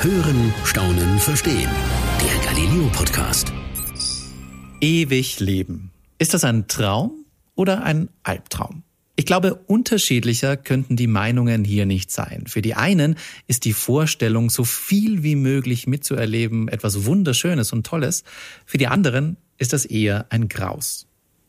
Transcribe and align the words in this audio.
Hören, 0.00 0.54
Staunen, 0.62 1.18
Verstehen. 1.18 1.68
Der 2.20 2.44
Galileo 2.44 2.88
Podcast. 2.92 3.52
Ewig 4.80 5.40
leben. 5.40 5.90
Ist 6.20 6.34
das 6.34 6.44
ein 6.44 6.68
Traum 6.68 7.24
oder 7.56 7.82
ein 7.82 8.08
Albtraum? 8.22 8.84
Ich 9.16 9.26
glaube, 9.26 9.56
unterschiedlicher 9.56 10.56
könnten 10.56 10.94
die 10.94 11.08
Meinungen 11.08 11.64
hier 11.64 11.84
nicht 11.84 12.12
sein. 12.12 12.44
Für 12.46 12.62
die 12.62 12.74
einen 12.74 13.16
ist 13.48 13.64
die 13.64 13.72
Vorstellung, 13.72 14.50
so 14.50 14.62
viel 14.62 15.24
wie 15.24 15.34
möglich 15.34 15.88
mitzuerleben, 15.88 16.68
etwas 16.68 17.04
Wunderschönes 17.04 17.72
und 17.72 17.84
Tolles. 17.84 18.22
Für 18.66 18.78
die 18.78 18.86
anderen 18.86 19.36
ist 19.56 19.72
das 19.72 19.84
eher 19.84 20.26
ein 20.30 20.48
Graus. 20.48 21.08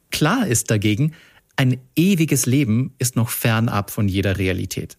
Klar 0.10 0.48
ist 0.48 0.72
dagegen, 0.72 1.14
ein 1.56 1.78
ewiges 1.96 2.48
Leben 2.48 2.96
ist 2.98 3.16
noch 3.16 3.30
fernab 3.30 3.92
von 3.92 4.08
jeder 4.08 4.40
Realität. 4.40 4.98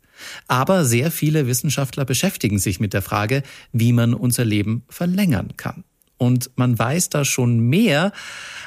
Aber 0.48 0.84
sehr 0.84 1.10
viele 1.10 1.46
Wissenschaftler 1.46 2.04
beschäftigen 2.04 2.58
sich 2.58 2.80
mit 2.80 2.94
der 2.94 3.02
Frage, 3.02 3.42
wie 3.72 3.92
man 3.92 4.14
unser 4.14 4.44
Leben 4.44 4.84
verlängern 4.88 5.56
kann. 5.56 5.84
Und 6.16 6.50
man 6.56 6.78
weiß 6.78 7.08
da 7.08 7.24
schon 7.24 7.60
mehr, 7.60 8.12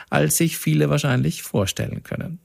als 0.10 0.38
sich 0.38 0.58
viele 0.58 0.90
wahrscheinlich 0.90 1.44
vorstellen 1.44 2.04
können. 2.04 2.40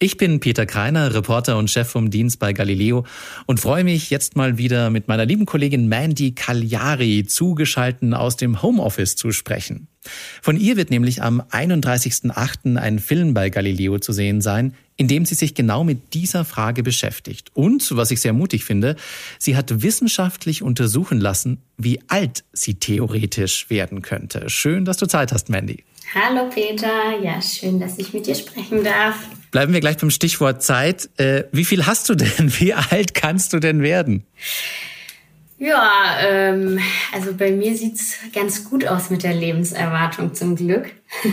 Ich 0.00 0.16
bin 0.16 0.38
Peter 0.38 0.64
Kreiner, 0.64 1.12
Reporter 1.12 1.58
und 1.58 1.70
Chef 1.70 1.88
vom 1.88 2.10
Dienst 2.10 2.38
bei 2.38 2.52
Galileo 2.52 3.04
und 3.46 3.58
freue 3.58 3.82
mich 3.82 4.10
jetzt 4.10 4.36
mal 4.36 4.56
wieder 4.56 4.90
mit 4.90 5.08
meiner 5.08 5.26
lieben 5.26 5.44
Kollegin 5.44 5.88
Mandy 5.88 6.36
Cagliari 6.36 7.26
zugeschalten 7.26 8.14
aus 8.14 8.36
dem 8.36 8.62
Homeoffice 8.62 9.16
zu 9.16 9.32
sprechen. 9.32 9.88
Von 10.40 10.56
ihr 10.56 10.76
wird 10.76 10.90
nämlich 10.90 11.20
am 11.20 11.40
31.08. 11.40 12.76
ein 12.76 13.00
Film 13.00 13.34
bei 13.34 13.50
Galileo 13.50 13.98
zu 13.98 14.12
sehen 14.12 14.40
sein, 14.40 14.74
in 14.98 15.08
dem 15.08 15.24
sie 15.24 15.36
sich 15.36 15.54
genau 15.54 15.84
mit 15.84 16.12
dieser 16.12 16.44
Frage 16.44 16.82
beschäftigt. 16.82 17.52
Und, 17.54 17.96
was 17.96 18.10
ich 18.10 18.20
sehr 18.20 18.32
mutig 18.32 18.64
finde, 18.64 18.96
sie 19.38 19.56
hat 19.56 19.82
wissenschaftlich 19.82 20.62
untersuchen 20.62 21.20
lassen, 21.20 21.62
wie 21.78 22.00
alt 22.08 22.44
sie 22.52 22.74
theoretisch 22.74 23.70
werden 23.70 24.02
könnte. 24.02 24.50
Schön, 24.50 24.84
dass 24.84 24.96
du 24.98 25.06
Zeit 25.06 25.32
hast, 25.32 25.48
Mandy. 25.48 25.84
Hallo 26.14 26.50
Peter, 26.50 27.20
ja, 27.22 27.40
schön, 27.40 27.78
dass 27.78 27.98
ich 27.98 28.12
mit 28.12 28.26
dir 28.26 28.34
sprechen 28.34 28.82
darf. 28.82 29.14
Bleiben 29.52 29.72
wir 29.72 29.80
gleich 29.80 29.98
beim 29.98 30.10
Stichwort 30.10 30.62
Zeit. 30.62 31.08
Äh, 31.16 31.44
wie 31.52 31.64
viel 31.64 31.86
hast 31.86 32.08
du 32.08 32.14
denn? 32.14 32.52
Wie 32.58 32.74
alt 32.74 33.14
kannst 33.14 33.52
du 33.52 33.60
denn 33.60 33.82
werden? 33.82 34.24
Ja, 35.58 36.18
ähm, 36.22 36.80
also 37.12 37.34
bei 37.34 37.52
mir 37.52 37.76
sieht's 37.76 38.16
ganz 38.34 38.64
gut 38.64 38.86
aus 38.86 39.10
mit 39.10 39.22
der 39.22 39.34
Lebenserwartung 39.34 40.34
zum 40.34 40.56
Glück. 40.56 40.92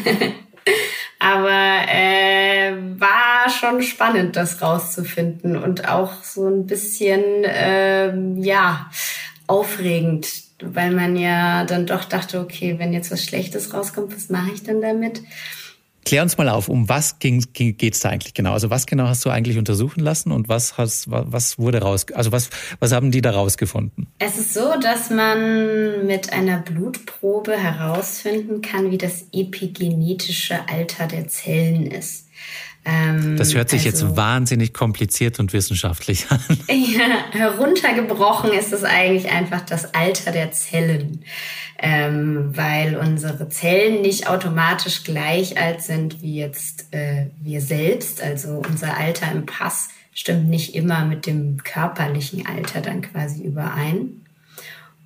Aber 1.25 1.87
äh, 1.87 2.75
war 2.99 3.49
schon 3.49 3.81
spannend, 3.81 4.35
das 4.35 4.61
rauszufinden 4.61 5.57
und 5.57 5.89
auch 5.89 6.23
so 6.23 6.47
ein 6.47 6.67
bisschen, 6.67 7.23
ähm, 7.45 8.37
ja, 8.37 8.91
aufregend, 9.47 10.27
weil 10.61 10.91
man 10.91 11.15
ja 11.15 11.65
dann 11.65 11.87
doch 11.87 12.03
dachte, 12.03 12.39
okay, 12.39 12.75
wenn 12.77 12.93
jetzt 12.93 13.09
was 13.09 13.23
Schlechtes 13.23 13.73
rauskommt, 13.73 14.15
was 14.15 14.29
mache 14.29 14.51
ich 14.53 14.61
dann 14.61 14.81
damit? 14.81 15.23
Klär 16.05 16.21
uns 16.21 16.37
mal 16.37 16.49
auf, 16.49 16.69
um 16.69 16.87
was 16.87 17.17
ging, 17.17 17.43
geht's 17.53 18.01
da 18.01 18.09
eigentlich 18.09 18.35
genau? 18.35 18.53
Also 18.53 18.69
was 18.69 18.85
genau 18.85 19.07
hast 19.07 19.25
du 19.25 19.31
eigentlich 19.31 19.57
untersuchen 19.57 20.01
lassen 20.01 20.31
und 20.31 20.47
was 20.47 20.77
hast, 20.77 21.09
was 21.09 21.57
wurde 21.57 21.81
raus, 21.81 22.05
also 22.13 22.31
was, 22.31 22.51
was 22.79 22.91
haben 22.91 23.09
die 23.09 23.21
da 23.21 23.31
rausgefunden? 23.31 24.05
Es 24.19 24.37
ist 24.37 24.53
so, 24.53 24.79
dass 24.79 25.09
man 25.09 26.05
mit 26.05 26.31
einer 26.31 26.59
Blutprobe 26.59 27.57
herausfinden 27.57 28.61
kann, 28.61 28.91
wie 28.91 28.99
das 28.99 29.25
epigenetische 29.33 30.69
Alter 30.69 31.07
der 31.07 31.27
Zellen 31.27 31.87
ist. 31.87 32.24
Ähm, 32.86 33.36
das 33.36 33.55
hört 33.55 33.69
sich 33.69 33.86
also, 33.86 34.05
jetzt 34.05 34.16
wahnsinnig 34.16 34.73
kompliziert 34.73 35.39
und 35.39 35.53
wissenschaftlich 35.53 36.28
an. 36.30 36.39
Ja, 36.67 37.31
heruntergebrochen 37.31 38.53
ist 38.53 38.72
es 38.72 38.83
eigentlich 38.83 39.31
einfach 39.31 39.61
das 39.61 39.94
Alter 39.95 40.31
der 40.31 40.52
Zellen, 40.52 41.23
ähm, 41.80 42.56
weil 42.56 42.95
unsere 42.95 43.50
Zellen 43.50 44.02
nicht 44.02 44.30
automatisch 44.30 45.03
gleich 45.03 45.59
alt 45.59 45.81
sind 45.81 46.22
wie 46.22 46.36
jetzt 46.36 46.94
äh, 46.94 47.28
wir 47.41 47.62
selbst. 47.62 48.22
Also 48.22 48.62
unser 48.69 48.95
Alter 48.95 49.31
im 49.31 49.47
Pass 49.47 49.90
stimmt 50.13 50.47
nicht 50.47 50.75
immer 50.75 51.06
mit 51.06 51.25
dem 51.25 51.63
körperlichen 51.63 52.45
Alter 52.45 52.81
dann 52.81 53.01
quasi 53.01 53.44
überein. 53.44 54.22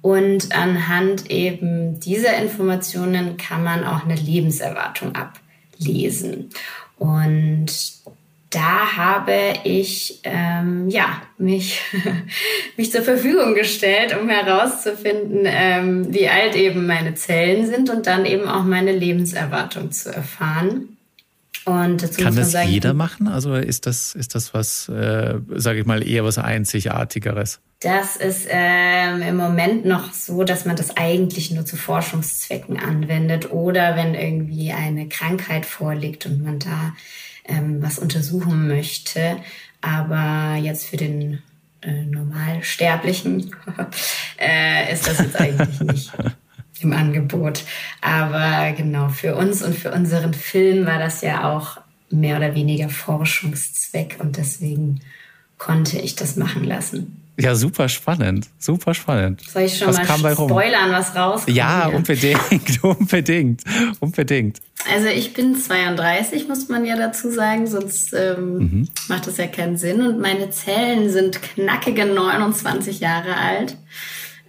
Und 0.02 0.56
anhand 0.56 1.30
eben 1.30 2.00
dieser 2.00 2.38
Informationen 2.38 3.38
kann 3.38 3.64
man 3.64 3.84
auch 3.84 4.06
eine 4.06 4.16
Lebenserwartung 4.16 5.14
ablesen. 5.16 6.52
Und 7.00 7.68
da 8.52 8.98
habe 8.98 9.54
ich 9.64 10.20
ähm, 10.24 10.90
ja 10.90 11.22
mich 11.38 11.82
mich 12.78 12.92
zur 12.92 13.02
Verfügung 13.02 13.56
gestellt, 13.56 14.16
um 14.20 14.30
herauszufinden, 14.30 15.42
ähm, 15.46 16.14
wie 16.14 16.28
alt 16.28 16.56
eben 16.56 16.86
meine 16.86 17.16
Zellen 17.16 17.66
sind 17.68 17.90
und 17.90 18.08
dann 18.08 18.26
eben 18.26 18.48
auch 18.48 18.64
meine 18.64 18.92
Lebenserwartung 18.92 19.92
zu 19.92 20.14
erfahren. 20.14 20.99
Und 21.70 22.02
dazu 22.02 22.24
Kann 22.24 22.36
das 22.36 22.52
sagen, 22.52 22.70
jeder 22.70 22.96
machen? 22.96 23.28
Also 23.28 23.54
ist 23.54 23.86
das 23.86 24.16
ist 24.16 24.34
das 24.34 24.54
was, 24.56 24.90
äh, 24.90 25.36
sage 25.56 25.80
ich 25.80 25.86
mal, 25.86 26.08
eher 26.08 26.24
was 26.24 26.40
Einzigartigeres? 26.40 27.60
Das 27.80 28.16
ist 28.16 28.48
ähm, 28.50 29.22
im 29.22 29.38
Moment 29.38 29.86
noch 29.86 30.12
so, 30.12 30.44
dass 30.44 30.66
man 30.66 30.76
das 30.76 30.98
eigentlich 30.98 31.52
nur 31.52 31.66
zu 31.66 31.78
Forschungszwecken 31.78 32.80
anwendet 32.80 33.52
oder 33.52 33.96
wenn 33.96 34.16
irgendwie 34.16 34.74
eine 34.74 35.08
Krankheit 35.08 35.66
vorliegt 35.66 36.26
und 36.26 36.44
man 36.44 36.60
da 36.60 36.94
ähm, 37.46 37.82
was 37.82 38.00
untersuchen 38.00 38.68
möchte. 38.68 39.38
Aber 39.82 40.56
jetzt 40.56 40.88
für 40.88 40.98
den 40.98 41.42
äh, 41.82 42.04
Normalsterblichen 42.04 43.56
äh, 44.40 44.92
ist 44.92 45.08
das 45.08 45.20
jetzt 45.20 45.40
eigentlich 45.40 45.80
nicht 45.82 46.12
im 46.84 46.94
Angebot. 46.94 47.64
Aber 48.02 48.72
genau, 48.74 49.10
für 49.10 49.36
uns 49.36 49.62
und 49.62 49.76
für 49.76 49.92
unseren 49.92 50.34
Film 50.34 50.86
war 50.86 51.00
das 51.00 51.22
ja 51.22 51.52
auch 51.52 51.78
mehr 52.10 52.38
oder 52.38 52.56
weniger 52.56 52.90
Forschungszweck 52.90 54.18
und 54.20 54.38
deswegen 54.38 55.02
konnte 55.58 56.00
ich 56.00 56.16
das 56.16 56.36
machen 56.36 56.64
lassen. 56.64 57.20
Ja, 57.40 57.56
super 57.56 57.88
spannend, 57.88 58.48
super 58.58 58.94
spannend. 58.94 59.42
Soll 59.50 59.62
ich 59.62 59.78
schon 59.78 59.88
was 59.88 59.98
mal 59.98 60.06
kam 60.06 60.22
bei 60.22 60.34
spoilern, 60.34 60.92
was 60.92 61.16
rauskommt? 61.16 61.56
Ja, 61.56 61.88
hier? 61.88 61.96
unbedingt, 61.96 62.84
unbedingt, 62.84 63.64
unbedingt. 64.02 64.60
Also 64.94 65.08
ich 65.08 65.34
bin 65.34 65.56
32, 65.56 66.50
muss 66.50 66.68
man 66.68 66.84
ja 66.84 66.98
dazu 66.98 67.32
sagen, 67.32 67.66
sonst 67.66 68.14
ähm, 68.14 68.58
mhm. 68.58 68.88
macht 69.08 69.28
das 69.28 69.38
ja 69.38 69.48
keinen 69.48 69.78
Sinn. 69.78 70.02
Und 70.02 70.20
meine 70.20 70.50
Zellen 70.50 71.10
sind 71.10 71.42
knackige 71.42 72.06
29 72.06 73.00
Jahre 73.00 73.38
alt. 73.38 73.78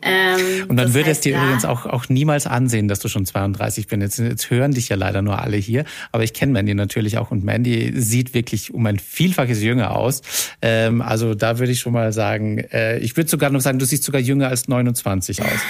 Ähm, 0.02 0.66
und 0.68 0.76
man 0.76 0.94
würde 0.94 1.10
es 1.10 1.20
dir 1.20 1.36
übrigens 1.36 1.64
auch, 1.64 1.86
auch 1.86 2.08
niemals 2.08 2.46
ansehen, 2.46 2.88
dass 2.88 3.00
du 3.00 3.08
schon 3.08 3.26
32 3.26 3.86
bist. 3.86 4.00
Jetzt, 4.00 4.18
jetzt 4.18 4.50
hören 4.50 4.72
dich 4.72 4.88
ja 4.88 4.96
leider 4.96 5.22
nur 5.22 5.40
alle 5.40 5.56
hier, 5.56 5.84
aber 6.12 6.24
ich 6.24 6.32
kenne 6.32 6.52
Mandy 6.52 6.74
natürlich 6.74 7.18
auch 7.18 7.30
und 7.30 7.44
Mandy 7.44 7.92
sieht 7.94 8.34
wirklich 8.34 8.72
um 8.72 8.86
ein 8.86 8.98
Vielfaches 8.98 9.62
jünger 9.62 9.96
aus. 9.96 10.22
Ähm, 10.62 11.02
also 11.02 11.34
da 11.34 11.58
würde 11.58 11.72
ich 11.72 11.80
schon 11.80 11.92
mal 11.92 12.12
sagen, 12.12 12.58
äh, 12.58 12.98
ich 12.98 13.16
würde 13.16 13.28
sogar 13.28 13.50
noch 13.50 13.60
sagen, 13.60 13.78
du 13.78 13.84
siehst 13.84 14.04
sogar 14.04 14.20
jünger 14.20 14.48
als 14.48 14.68
29 14.68 15.42
aus. 15.42 15.48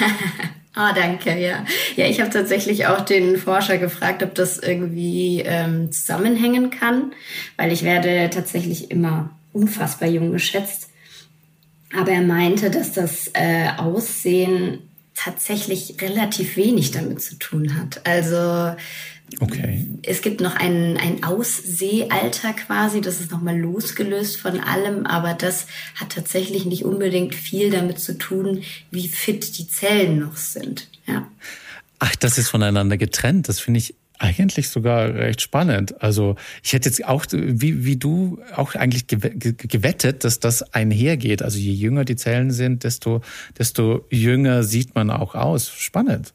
Ah, 0.73 0.91
oh, 0.91 0.95
danke, 0.95 1.37
ja. 1.37 1.65
Ja, 1.97 2.07
ich 2.07 2.21
habe 2.21 2.31
tatsächlich 2.31 2.87
auch 2.87 3.01
den 3.01 3.37
Forscher 3.37 3.77
gefragt, 3.77 4.23
ob 4.23 4.37
das 4.37 4.57
irgendwie 4.57 5.43
ähm, 5.45 5.91
zusammenhängen 5.91 6.71
kann, 6.71 7.13
weil 7.57 7.73
ich 7.73 7.83
werde 7.83 8.31
tatsächlich 8.31 8.89
immer 8.91 9.31
unfassbar 9.53 10.09
jung 10.09 10.31
geschätzt. 10.31 10.90
Aber 11.95 12.13
er 12.13 12.23
meinte, 12.23 12.71
dass 12.71 12.93
das 12.93 13.31
äh, 13.35 13.69
Aussehen 13.77 14.79
tatsächlich 15.15 15.97
relativ 16.01 16.57
wenig 16.57 16.93
damit 16.93 17.21
zu 17.21 17.37
tun 17.37 17.77
hat. 17.77 18.07
Also 18.07 18.75
okay. 19.41 19.87
es 20.03 20.23
gibt 20.23 20.41
noch 20.41 20.57
ein, 20.57 20.97
ein 20.97 21.25
Aussehalter 21.25 22.55
quasi, 22.55 23.01
das 23.01 23.21
ist 23.21 23.31
nochmal 23.31 23.59
losgelöst 23.59 24.41
von 24.41 24.61
allem, 24.61 25.07
aber 25.07 25.35
das 25.35 25.67
hat 25.97 26.13
tatsächlich 26.13 26.65
nicht 26.65 26.85
unbedingt 26.85 27.35
viel 27.35 27.71
damit 27.71 27.99
zu 27.99 28.17
tun, 28.17 28.63
wie 28.91 29.09
fit 29.09 29.59
die 29.59 29.69
Zellen 29.69 30.21
noch 30.21 30.37
sind. 30.37 30.89
Ja. 31.07 31.29
Ach, 31.99 32.17
das 32.17 32.39
ist 32.39 32.49
voneinander 32.49 32.97
getrennt. 32.97 33.49
Das 33.49 33.61
finde 33.61 33.79
ich 33.79 33.95
eigentlich 34.21 34.69
sogar 34.69 35.15
recht 35.15 35.41
spannend. 35.41 36.03
Also 36.03 36.37
ich 36.63 36.75
hätte 36.75 36.89
jetzt 36.89 37.05
auch, 37.07 37.25
wie, 37.33 37.85
wie 37.85 37.97
du, 37.97 38.39
auch 38.55 38.75
eigentlich 38.75 39.07
gewettet, 39.07 40.25
dass 40.25 40.41
das 40.41 40.63
einhergeht. 40.75 41.43
Also 41.43 41.59
je 41.59 41.73
jünger 41.73 42.05
die 42.05 42.17
Zellen 42.17 42.51
sind, 42.51 42.85
desto, 42.85 43.23
desto 43.59 44.05
jünger 44.11 44.63
sieht 44.63 44.95
man 44.95 45.11
auch 45.11 45.35
aus. 45.35 45.71
Spannend. 45.71 46.35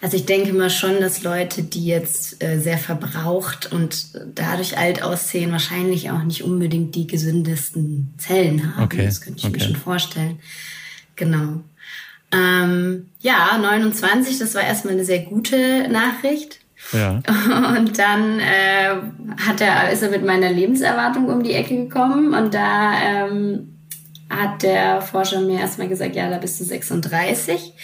Also 0.00 0.16
ich 0.16 0.26
denke 0.26 0.52
mal 0.52 0.70
schon, 0.70 1.00
dass 1.00 1.24
Leute, 1.24 1.64
die 1.64 1.84
jetzt 1.84 2.42
äh, 2.42 2.60
sehr 2.60 2.78
verbraucht 2.78 3.72
und 3.72 4.06
dadurch 4.34 4.78
alt 4.78 5.02
aussehen, 5.02 5.50
wahrscheinlich 5.50 6.10
auch 6.10 6.22
nicht 6.22 6.44
unbedingt 6.44 6.94
die 6.94 7.08
gesündesten 7.08 8.14
Zellen 8.16 8.76
haben. 8.76 8.84
Okay. 8.84 9.04
Das 9.04 9.20
könnte 9.20 9.40
ich 9.40 9.44
okay. 9.44 9.58
mir 9.58 9.64
schon 9.64 9.76
vorstellen. 9.76 10.38
Genau. 11.16 11.60
Ähm, 12.30 13.06
ja, 13.20 13.58
29, 13.60 14.38
das 14.38 14.54
war 14.54 14.62
erstmal 14.62 14.94
eine 14.94 15.04
sehr 15.04 15.20
gute 15.20 15.88
Nachricht. 15.88 16.60
Ja. 16.92 17.20
Und 17.76 17.98
dann 17.98 18.40
äh, 18.40 18.94
hat 19.46 19.60
er, 19.60 19.90
ist 19.90 20.02
er 20.02 20.10
mit 20.10 20.24
meiner 20.24 20.50
Lebenserwartung 20.50 21.28
um 21.28 21.42
die 21.42 21.54
Ecke 21.54 21.76
gekommen 21.76 22.34
und 22.34 22.54
da 22.54 22.92
ähm, 23.02 23.74
hat 24.30 24.62
der 24.62 25.00
Forscher 25.00 25.40
mir 25.40 25.60
erstmal 25.60 25.88
gesagt, 25.88 26.16
ja, 26.16 26.28
da 26.30 26.38
bist 26.38 26.60
du 26.60 26.64
36. 26.64 27.74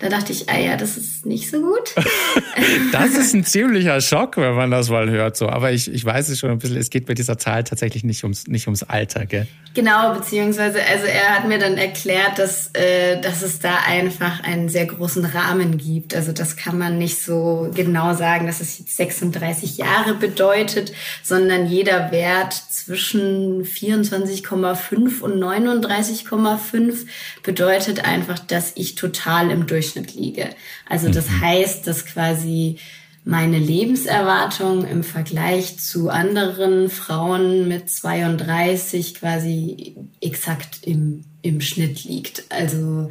Da 0.00 0.08
dachte 0.08 0.30
ich, 0.30 0.48
ah 0.48 0.56
ja, 0.56 0.76
das 0.76 0.96
ist 0.96 1.26
nicht 1.26 1.50
so 1.50 1.60
gut. 1.60 1.94
das 2.92 3.16
ist 3.16 3.34
ein 3.34 3.44
ziemlicher 3.44 4.00
Schock, 4.00 4.36
wenn 4.36 4.54
man 4.54 4.70
das 4.70 4.90
mal 4.90 5.10
hört. 5.10 5.36
So, 5.36 5.48
aber 5.48 5.72
ich, 5.72 5.92
ich 5.92 6.04
weiß 6.04 6.28
es 6.28 6.38
schon 6.38 6.50
ein 6.50 6.58
bisschen. 6.60 6.76
Es 6.76 6.90
geht 6.90 7.06
bei 7.06 7.14
dieser 7.14 7.36
Zahl 7.36 7.64
tatsächlich 7.64 8.04
nicht 8.04 8.22
ums 8.22 8.46
nicht 8.46 8.68
ums 8.68 8.84
Alter, 8.84 9.26
gell? 9.26 9.48
Genau, 9.74 10.14
beziehungsweise 10.14 10.78
also 10.84 11.04
er 11.04 11.36
hat 11.36 11.48
mir 11.48 11.58
dann 11.58 11.76
erklärt, 11.76 12.38
dass 12.38 12.70
äh, 12.74 13.20
dass 13.20 13.42
es 13.42 13.58
da 13.58 13.78
einfach 13.86 14.44
einen 14.44 14.68
sehr 14.68 14.86
großen 14.86 15.24
Rahmen 15.24 15.78
gibt. 15.78 16.14
Also 16.14 16.30
das 16.30 16.56
kann 16.56 16.78
man 16.78 16.96
nicht 16.96 17.20
so 17.20 17.68
genau 17.74 18.14
sagen, 18.14 18.46
dass 18.46 18.60
es 18.60 18.78
jetzt 18.78 18.96
36 18.96 19.78
Jahre 19.78 20.14
bedeutet, 20.14 20.92
sondern 21.24 21.66
jeder 21.66 22.12
Wert 22.12 22.52
zwischen 22.52 23.64
24,5 23.64 25.20
und 25.20 25.42
39,5 25.42 27.06
bedeutet 27.42 28.04
einfach, 28.04 28.38
dass 28.38 28.72
ich 28.76 28.94
total 28.94 29.50
im 29.50 29.66
Durchschnitt 29.66 29.87
liege. 29.94 30.50
Also 30.88 31.08
das 31.08 31.28
mhm. 31.28 31.40
heißt, 31.40 31.86
dass 31.86 32.06
quasi 32.06 32.78
meine 33.24 33.58
Lebenserwartung 33.58 34.86
im 34.86 35.04
Vergleich 35.04 35.78
zu 35.78 36.08
anderen 36.08 36.88
Frauen 36.88 37.68
mit 37.68 37.90
32 37.90 39.14
quasi 39.14 39.96
exakt 40.20 40.78
im, 40.82 41.24
im 41.42 41.60
Schnitt 41.60 42.04
liegt. 42.04 42.44
Also 42.48 43.10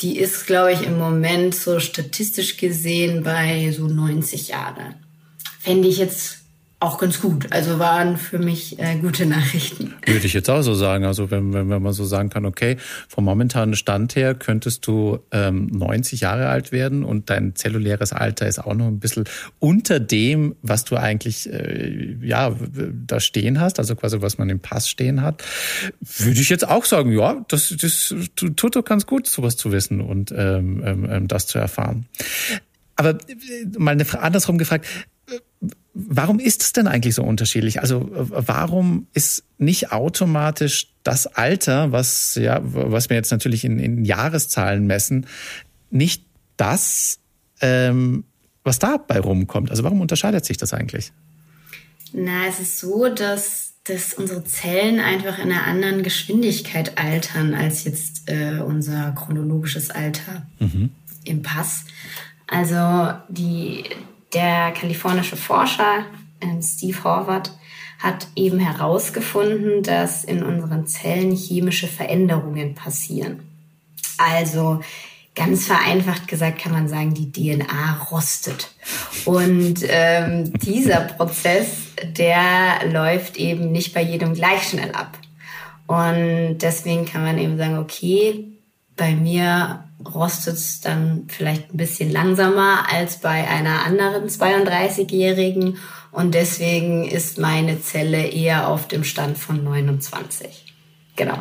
die 0.00 0.18
ist, 0.18 0.46
glaube 0.46 0.72
ich, 0.72 0.82
im 0.82 0.98
Moment 0.98 1.54
so 1.54 1.80
statistisch 1.80 2.58
gesehen 2.58 3.22
bei 3.22 3.72
so 3.72 3.86
90 3.86 4.48
Jahre. 4.48 4.94
Fände 5.58 5.88
ich 5.88 5.96
jetzt 5.96 6.45
auch 6.78 6.98
ganz 6.98 7.22
gut. 7.22 7.52
Also 7.52 7.78
waren 7.78 8.18
für 8.18 8.38
mich 8.38 8.78
äh, 8.78 8.96
gute 8.96 9.24
Nachrichten. 9.24 9.94
Würde 10.06 10.26
ich 10.26 10.34
jetzt 10.34 10.50
auch 10.50 10.60
so 10.60 10.74
sagen. 10.74 11.04
Also 11.04 11.30
wenn, 11.30 11.54
wenn, 11.54 11.70
wenn 11.70 11.82
man 11.82 11.94
so 11.94 12.04
sagen 12.04 12.28
kann, 12.28 12.44
okay, 12.44 12.76
vom 13.08 13.24
momentanen 13.24 13.76
Stand 13.76 14.14
her 14.14 14.34
könntest 14.34 14.86
du 14.86 15.18
ähm, 15.32 15.68
90 15.68 16.20
Jahre 16.20 16.48
alt 16.48 16.72
werden 16.72 17.02
und 17.02 17.30
dein 17.30 17.56
zelluläres 17.56 18.12
Alter 18.12 18.46
ist 18.46 18.58
auch 18.58 18.74
noch 18.74 18.88
ein 18.88 18.98
bisschen 18.98 19.24
unter 19.58 20.00
dem, 20.00 20.54
was 20.60 20.84
du 20.84 20.96
eigentlich 20.96 21.50
äh, 21.50 22.16
ja 22.20 22.54
da 23.06 23.20
stehen 23.20 23.58
hast, 23.58 23.78
also 23.78 23.96
quasi 23.96 24.20
was 24.20 24.36
man 24.36 24.50
im 24.50 24.60
Pass 24.60 24.88
stehen 24.88 25.22
hat, 25.22 25.42
würde 26.00 26.40
ich 26.40 26.50
jetzt 26.50 26.68
auch 26.68 26.84
sagen, 26.84 27.10
ja, 27.10 27.42
das, 27.48 27.74
das 27.80 28.14
tut 28.34 28.76
doch 28.76 28.84
ganz 28.84 29.06
gut, 29.06 29.26
sowas 29.26 29.56
zu 29.56 29.72
wissen 29.72 30.02
und 30.02 30.30
ähm, 30.30 30.82
ähm, 30.84 31.08
ähm 31.10 31.28
das 31.28 31.46
zu 31.46 31.58
erfahren. 31.58 32.06
Aber 32.96 33.10
äh, 33.10 33.78
mal 33.78 33.92
eine, 33.92 34.04
andersrum 34.20 34.58
gefragt, 34.58 34.86
Warum 35.98 36.38
ist 36.38 36.62
es 36.62 36.72
denn 36.72 36.86
eigentlich 36.86 37.14
so 37.14 37.22
unterschiedlich? 37.22 37.80
Also 37.80 38.06
warum 38.10 39.06
ist 39.14 39.44
nicht 39.56 39.92
automatisch 39.92 40.88
das 41.02 41.26
Alter, 41.26 41.90
was 41.90 42.34
ja, 42.34 42.60
was 42.62 43.08
wir 43.08 43.16
jetzt 43.16 43.30
natürlich 43.30 43.64
in, 43.64 43.78
in 43.78 44.04
Jahreszahlen 44.04 44.86
messen, 44.86 45.26
nicht 45.90 46.26
das, 46.58 47.18
ähm, 47.62 48.24
was 48.62 48.78
dabei 48.78 49.20
rumkommt? 49.20 49.70
Also 49.70 49.84
warum 49.84 50.02
unterscheidet 50.02 50.44
sich 50.44 50.58
das 50.58 50.74
eigentlich? 50.74 51.12
Na, 52.12 52.46
es 52.46 52.60
ist 52.60 52.78
so, 52.78 53.08
dass, 53.08 53.72
dass 53.84 54.12
unsere 54.12 54.44
Zellen 54.44 55.00
einfach 55.00 55.38
in 55.38 55.50
einer 55.50 55.64
anderen 55.64 56.02
Geschwindigkeit 56.02 56.98
altern 56.98 57.54
als 57.54 57.84
jetzt 57.84 58.28
äh, 58.28 58.60
unser 58.60 59.12
chronologisches 59.12 59.90
Alter 59.90 60.46
mhm. 60.58 60.90
im 61.24 61.42
Pass. 61.42 61.84
Also 62.48 63.18
die 63.30 63.84
der 64.32 64.72
kalifornische 64.72 65.36
Forscher 65.36 66.04
ähm, 66.40 66.62
Steve 66.62 67.02
Horvath 67.04 67.52
hat 67.98 68.28
eben 68.36 68.58
herausgefunden, 68.58 69.82
dass 69.82 70.24
in 70.24 70.42
unseren 70.42 70.86
Zellen 70.86 71.34
chemische 71.34 71.88
Veränderungen 71.88 72.74
passieren. 72.74 73.40
Also 74.18 74.80
ganz 75.34 75.66
vereinfacht 75.66 76.28
gesagt 76.28 76.58
kann 76.58 76.72
man 76.72 76.88
sagen, 76.88 77.14
die 77.14 77.30
DNA 77.30 78.06
rostet. 78.10 78.74
Und 79.24 79.76
ähm, 79.88 80.52
dieser 80.54 81.00
Prozess, 81.00 81.68
der 82.02 82.90
läuft 82.90 83.36
eben 83.36 83.72
nicht 83.72 83.94
bei 83.94 84.02
jedem 84.02 84.34
gleich 84.34 84.68
schnell 84.68 84.92
ab. 84.92 85.18
Und 85.86 86.58
deswegen 86.58 87.06
kann 87.06 87.22
man 87.22 87.38
eben 87.38 87.56
sagen, 87.58 87.78
okay, 87.78 88.46
bei 88.96 89.14
mir 89.14 89.85
rostet 90.04 90.54
es 90.54 90.80
dann 90.80 91.24
vielleicht 91.28 91.72
ein 91.72 91.76
bisschen 91.76 92.10
langsamer 92.10 92.86
als 92.92 93.18
bei 93.18 93.48
einer 93.48 93.84
anderen 93.84 94.28
32-Jährigen 94.28 95.78
und 96.12 96.34
deswegen 96.34 97.04
ist 97.04 97.38
meine 97.38 97.80
Zelle 97.82 98.26
eher 98.26 98.68
auf 98.68 98.88
dem 98.88 99.04
Stand 99.04 99.38
von 99.38 99.62
29. 99.64 100.74
Genau. 101.16 101.38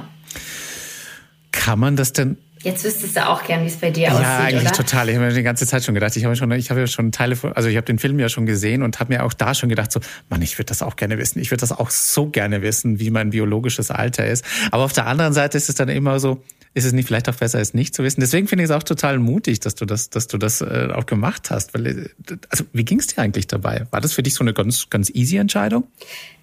Kann 1.52 1.80
man 1.80 1.96
das 1.96 2.14
denn 2.14 2.38
Jetzt 2.66 2.84
wüsstest 2.84 3.16
du 3.16 3.30
auch 3.30 3.44
gern, 3.44 3.62
wie 3.62 3.68
es 3.68 3.76
bei 3.76 3.92
dir 3.92 4.06
ja, 4.06 4.10
aussieht, 4.14 4.24
Ja, 4.24 4.38
eigentlich 4.40 4.62
oder? 4.64 4.72
total. 4.72 5.08
Ich 5.10 5.16
habe 5.16 5.28
mir 5.28 5.34
die 5.34 5.44
ganze 5.44 5.68
Zeit 5.68 5.84
schon 5.84 5.94
gedacht, 5.94 6.16
ich 6.16 6.26
habe 6.26 6.36
schon, 6.36 6.52
ich 6.54 6.72
habe 6.72 6.80
ja 6.80 6.88
schon 6.88 7.12
Teile, 7.12 7.36
von, 7.36 7.54
also 7.54 7.70
ich 7.70 7.78
habe 7.78 7.86
den 7.86 8.00
Film 8.00 8.18
ja 8.20 8.28
schon 8.28 8.48
gesehen 8.48 8.82
und 8.82 9.00
habe 9.00 9.14
mir 9.14 9.24
auch 9.24 9.34
da 9.34 9.54
schon 9.54 9.70
gedacht, 9.70 9.92
so, 9.92 10.00
Mann, 10.30 10.42
ich 10.42 10.58
würde 10.58 10.70
das 10.70 10.82
auch 10.82 10.96
gerne 10.96 11.20
wissen. 11.20 11.38
Ich 11.40 11.52
würde 11.52 11.62
das 11.62 11.72
auch 11.72 11.92
so 11.92 12.26
gerne 12.26 12.64
wissen, 12.64 13.00
wie 13.00 13.12
mein 13.12 13.30
biologisches 13.30 13.92
Alter 13.92 14.26
ist. 14.26 14.44
Aber 14.72 14.84
auf 14.84 14.94
der 14.94 15.06
anderen 15.06 15.34
Seite 15.34 15.60
ist 15.60 15.70
es 15.70 15.76
dann 15.76 15.90
immer 15.90 16.20
so, 16.20 16.42
ist 16.76 16.84
es 16.84 16.92
nicht 16.92 17.08
vielleicht 17.08 17.30
auch 17.30 17.36
besser, 17.36 17.60
es 17.60 17.74
nicht 17.74 17.96
zu 17.96 18.04
wissen? 18.04 18.20
Deswegen 18.20 18.48
finde 18.48 18.64
ich 18.64 18.70
es 18.70 18.76
auch 18.76 18.84
total 18.84 19.18
mutig, 19.18 19.62
dass 19.62 19.76
du 19.76 19.86
das, 19.86 20.10
dass 20.10 20.28
du 20.28 20.38
das 20.38 20.60
äh, 20.60 20.90
auch 20.94 21.06
gemacht 21.06 21.50
hast. 21.50 21.74
Weil, 21.74 21.88
äh, 21.88 22.10
also 22.50 22.66
wie 22.74 22.84
ging 22.84 23.00
es 23.00 23.08
dir 23.08 23.22
eigentlich 23.22 23.48
dabei? 23.48 23.88
War 23.92 24.02
das 24.02 24.12
für 24.12 24.22
dich 24.22 24.36
so 24.36 24.44
eine 24.44 24.54
ganz, 24.54 24.90
ganz 24.90 25.10
easy 25.10 25.38
Entscheidung? 25.38 25.88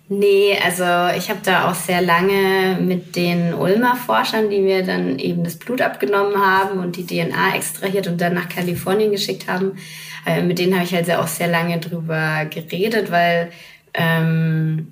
Nee, 0.08 0.58
also 0.64 0.84
ich 1.16 1.28
habe 1.28 1.40
da 1.44 1.70
auch 1.70 1.74
sehr 1.74 2.00
lange 2.00 2.78
mit 2.80 3.14
den 3.14 3.52
Ulmer 3.52 3.94
Forschern, 3.94 4.48
die 4.48 4.60
mir 4.60 4.82
dann 4.84 5.18
eben 5.18 5.44
das 5.44 5.56
Blut 5.56 5.82
abgenommen 5.82 6.36
haben 6.36 6.80
und 6.80 6.96
die 6.96 7.06
DNA 7.06 7.54
extrahiert 7.54 8.06
und 8.08 8.20
dann 8.20 8.34
nach 8.34 8.48
Kalifornien 8.48 9.12
geschickt 9.12 9.48
haben, 9.48 9.72
äh, 10.26 10.42
mit 10.42 10.58
denen 10.58 10.74
habe 10.74 10.84
ich 10.84 10.94
halt 10.94 11.10
auch 11.10 11.28
sehr 11.28 11.48
lange 11.48 11.78
drüber 11.78 12.46
geredet, 12.46 13.10
weil, 13.10 13.52
ähm, 13.92 14.88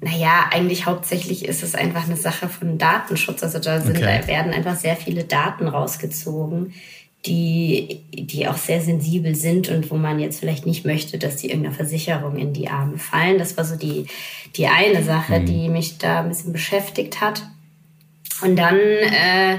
naja, 0.00 0.48
eigentlich 0.50 0.86
hauptsächlich 0.86 1.44
ist 1.44 1.62
es 1.62 1.74
einfach 1.74 2.06
eine 2.06 2.16
Sache 2.16 2.48
von 2.48 2.78
Datenschutz. 2.78 3.42
Also 3.42 3.58
da, 3.58 3.80
sind, 3.80 3.98
okay. 3.98 4.20
da 4.22 4.26
werden 4.26 4.52
einfach 4.52 4.76
sehr 4.76 4.96
viele 4.96 5.24
Daten 5.24 5.68
rausgezogen 5.68 6.72
die, 7.26 8.00
die 8.12 8.48
auch 8.48 8.56
sehr 8.56 8.80
sensibel 8.80 9.34
sind 9.34 9.68
und 9.68 9.90
wo 9.90 9.96
man 9.96 10.20
jetzt 10.20 10.40
vielleicht 10.40 10.64
nicht 10.64 10.86
möchte, 10.86 11.18
dass 11.18 11.36
die 11.36 11.48
irgendeiner 11.48 11.74
Versicherung 11.74 12.36
in 12.36 12.52
die 12.52 12.68
Arme 12.68 12.98
fallen. 12.98 13.38
Das 13.38 13.56
war 13.56 13.64
so 13.64 13.76
die, 13.76 14.06
die 14.56 14.66
eine 14.66 15.04
Sache, 15.04 15.40
mhm. 15.40 15.46
die 15.46 15.68
mich 15.68 15.98
da 15.98 16.20
ein 16.20 16.28
bisschen 16.28 16.52
beschäftigt 16.52 17.20
hat. 17.20 17.42
Und 18.42 18.56
dann 18.56 18.76
äh, 18.76 19.58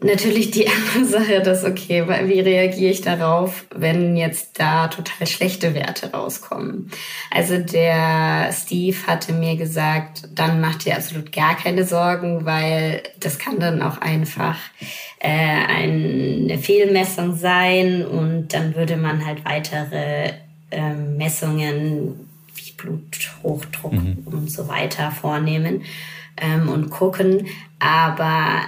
natürlich 0.00 0.50
die 0.50 0.68
andere 0.94 1.04
Sache, 1.04 1.42
dass, 1.42 1.64
okay, 1.64 2.04
wie 2.26 2.40
reagiere 2.40 2.92
ich 2.92 3.00
darauf, 3.00 3.66
wenn 3.74 4.16
jetzt 4.16 4.58
da 4.58 4.88
total 4.88 5.26
schlechte 5.26 5.74
Werte 5.74 6.12
rauskommen? 6.12 6.90
Also 7.30 7.58
der 7.58 8.50
Steve 8.52 8.96
hatte 9.06 9.32
mir 9.32 9.56
gesagt, 9.56 10.28
dann 10.34 10.60
macht 10.60 10.84
dir 10.84 10.96
absolut 10.96 11.32
gar 11.32 11.56
keine 11.56 11.84
Sorgen, 11.84 12.44
weil 12.44 13.02
das 13.20 13.38
kann 13.38 13.58
dann 13.58 13.82
auch 13.82 13.98
einfach 13.98 14.56
äh, 15.18 15.28
eine 15.28 16.58
Fehlmessung 16.58 17.36
sein 17.36 18.06
und 18.06 18.54
dann 18.54 18.74
würde 18.74 18.96
man 18.96 19.26
halt 19.26 19.44
weitere 19.44 20.32
äh, 20.70 20.94
Messungen 20.94 22.28
wie 22.54 22.72
Bluthochdruck 22.72 23.92
mhm. 23.92 24.22
und 24.26 24.50
so 24.50 24.68
weiter 24.68 25.10
vornehmen 25.10 25.82
ähm, 26.36 26.68
und 26.68 26.90
gucken. 26.90 27.46
Aber 27.80 28.62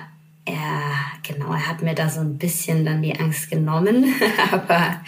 er, 0.45 0.95
genau, 1.33 1.53
er 1.53 1.69
hat 1.69 1.83
mir 1.83 1.95
da 1.95 2.09
so 2.09 2.21
ein 2.21 2.39
bisschen 2.39 2.85
dann 2.85 3.03
die 3.03 3.15
Angst 3.19 3.51
genommen, 3.51 4.15
aber, 4.53 5.01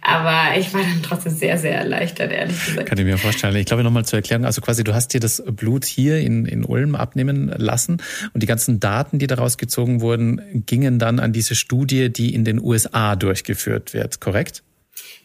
aber 0.00 0.58
ich 0.58 0.72
war 0.74 0.82
dann 0.82 1.02
trotzdem 1.02 1.32
sehr, 1.32 1.58
sehr 1.58 1.76
erleichtert, 1.76 2.32
ehrlich 2.32 2.64
gesagt. 2.64 2.88
Kann 2.88 2.98
ich 2.98 3.04
mir 3.04 3.18
vorstellen. 3.18 3.56
Ich 3.56 3.66
glaube, 3.66 3.84
nochmal 3.84 4.04
zur 4.04 4.18
Erklärung, 4.18 4.44
also 4.44 4.60
quasi 4.60 4.84
du 4.84 4.94
hast 4.94 5.14
dir 5.14 5.20
das 5.20 5.42
Blut 5.46 5.84
hier 5.84 6.18
in, 6.20 6.46
in 6.46 6.64
Ulm 6.64 6.94
abnehmen 6.94 7.52
lassen 7.56 8.02
und 8.32 8.42
die 8.42 8.46
ganzen 8.46 8.80
Daten, 8.80 9.18
die 9.18 9.26
daraus 9.26 9.58
gezogen 9.58 10.00
wurden, 10.00 10.64
gingen 10.66 10.98
dann 10.98 11.18
an 11.18 11.32
diese 11.32 11.54
Studie, 11.54 12.12
die 12.12 12.34
in 12.34 12.44
den 12.44 12.60
USA 12.60 13.16
durchgeführt 13.16 13.94
wird, 13.94 14.20
korrekt? 14.20 14.62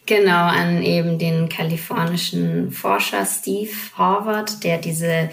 Genau, 0.06 0.46
an 0.46 0.82
eben 0.82 1.18
den 1.18 1.48
kalifornischen 1.48 2.70
Forscher 2.70 3.26
Steve 3.26 3.72
Horvath, 3.98 4.62
der 4.62 4.78
diese 4.78 5.30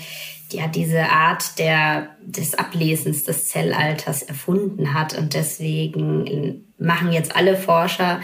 ja 0.54 0.68
diese 0.68 1.10
Art 1.10 1.60
der, 1.60 2.10
des 2.22 2.56
Ablesens 2.56 3.24
des 3.24 3.50
Zellalters 3.50 4.24
erfunden 4.24 4.94
hat. 4.94 5.18
Und 5.18 5.34
deswegen 5.34 6.66
machen 6.78 7.12
jetzt 7.12 7.36
alle 7.36 7.58
Forscher, 7.58 8.22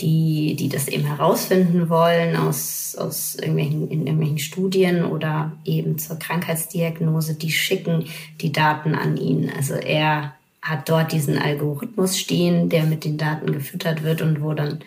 die, 0.00 0.56
die 0.56 0.68
das 0.68 0.88
eben 0.88 1.04
herausfinden 1.04 1.88
wollen 1.88 2.36
aus, 2.36 2.96
aus 2.98 3.36
irgendwelchen, 3.36 3.88
in 3.90 4.06
irgendwelchen 4.06 4.38
Studien 4.38 5.04
oder 5.04 5.52
eben 5.64 5.98
zur 5.98 6.18
Krankheitsdiagnose, 6.18 7.34
die 7.34 7.52
schicken 7.52 8.06
die 8.40 8.52
Daten 8.52 8.94
an 8.94 9.16
ihn. 9.16 9.50
Also 9.56 9.74
er 9.74 10.34
hat 10.60 10.88
dort 10.88 11.12
diesen 11.12 11.38
Algorithmus 11.38 12.18
stehen, 12.18 12.68
der 12.68 12.84
mit 12.84 13.04
den 13.04 13.18
Daten 13.18 13.52
gefüttert 13.52 14.02
wird 14.02 14.22
und 14.22 14.40
wo 14.40 14.54
dann 14.54 14.80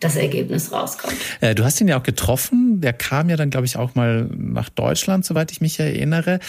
das 0.00 0.16
Ergebnis 0.16 0.72
rauskommt. 0.72 1.16
Äh, 1.40 1.54
du 1.54 1.64
hast 1.64 1.80
ihn 1.80 1.88
ja 1.88 1.98
auch 1.98 2.02
getroffen. 2.02 2.80
Der 2.80 2.92
kam 2.92 3.28
ja 3.30 3.36
dann, 3.36 3.50
glaube 3.50 3.66
ich, 3.66 3.76
auch 3.76 3.94
mal 3.94 4.28
nach 4.36 4.68
Deutschland, 4.68 5.24
soweit 5.24 5.50
ich 5.52 5.60
mich 5.60 5.80
erinnere. 5.80 6.40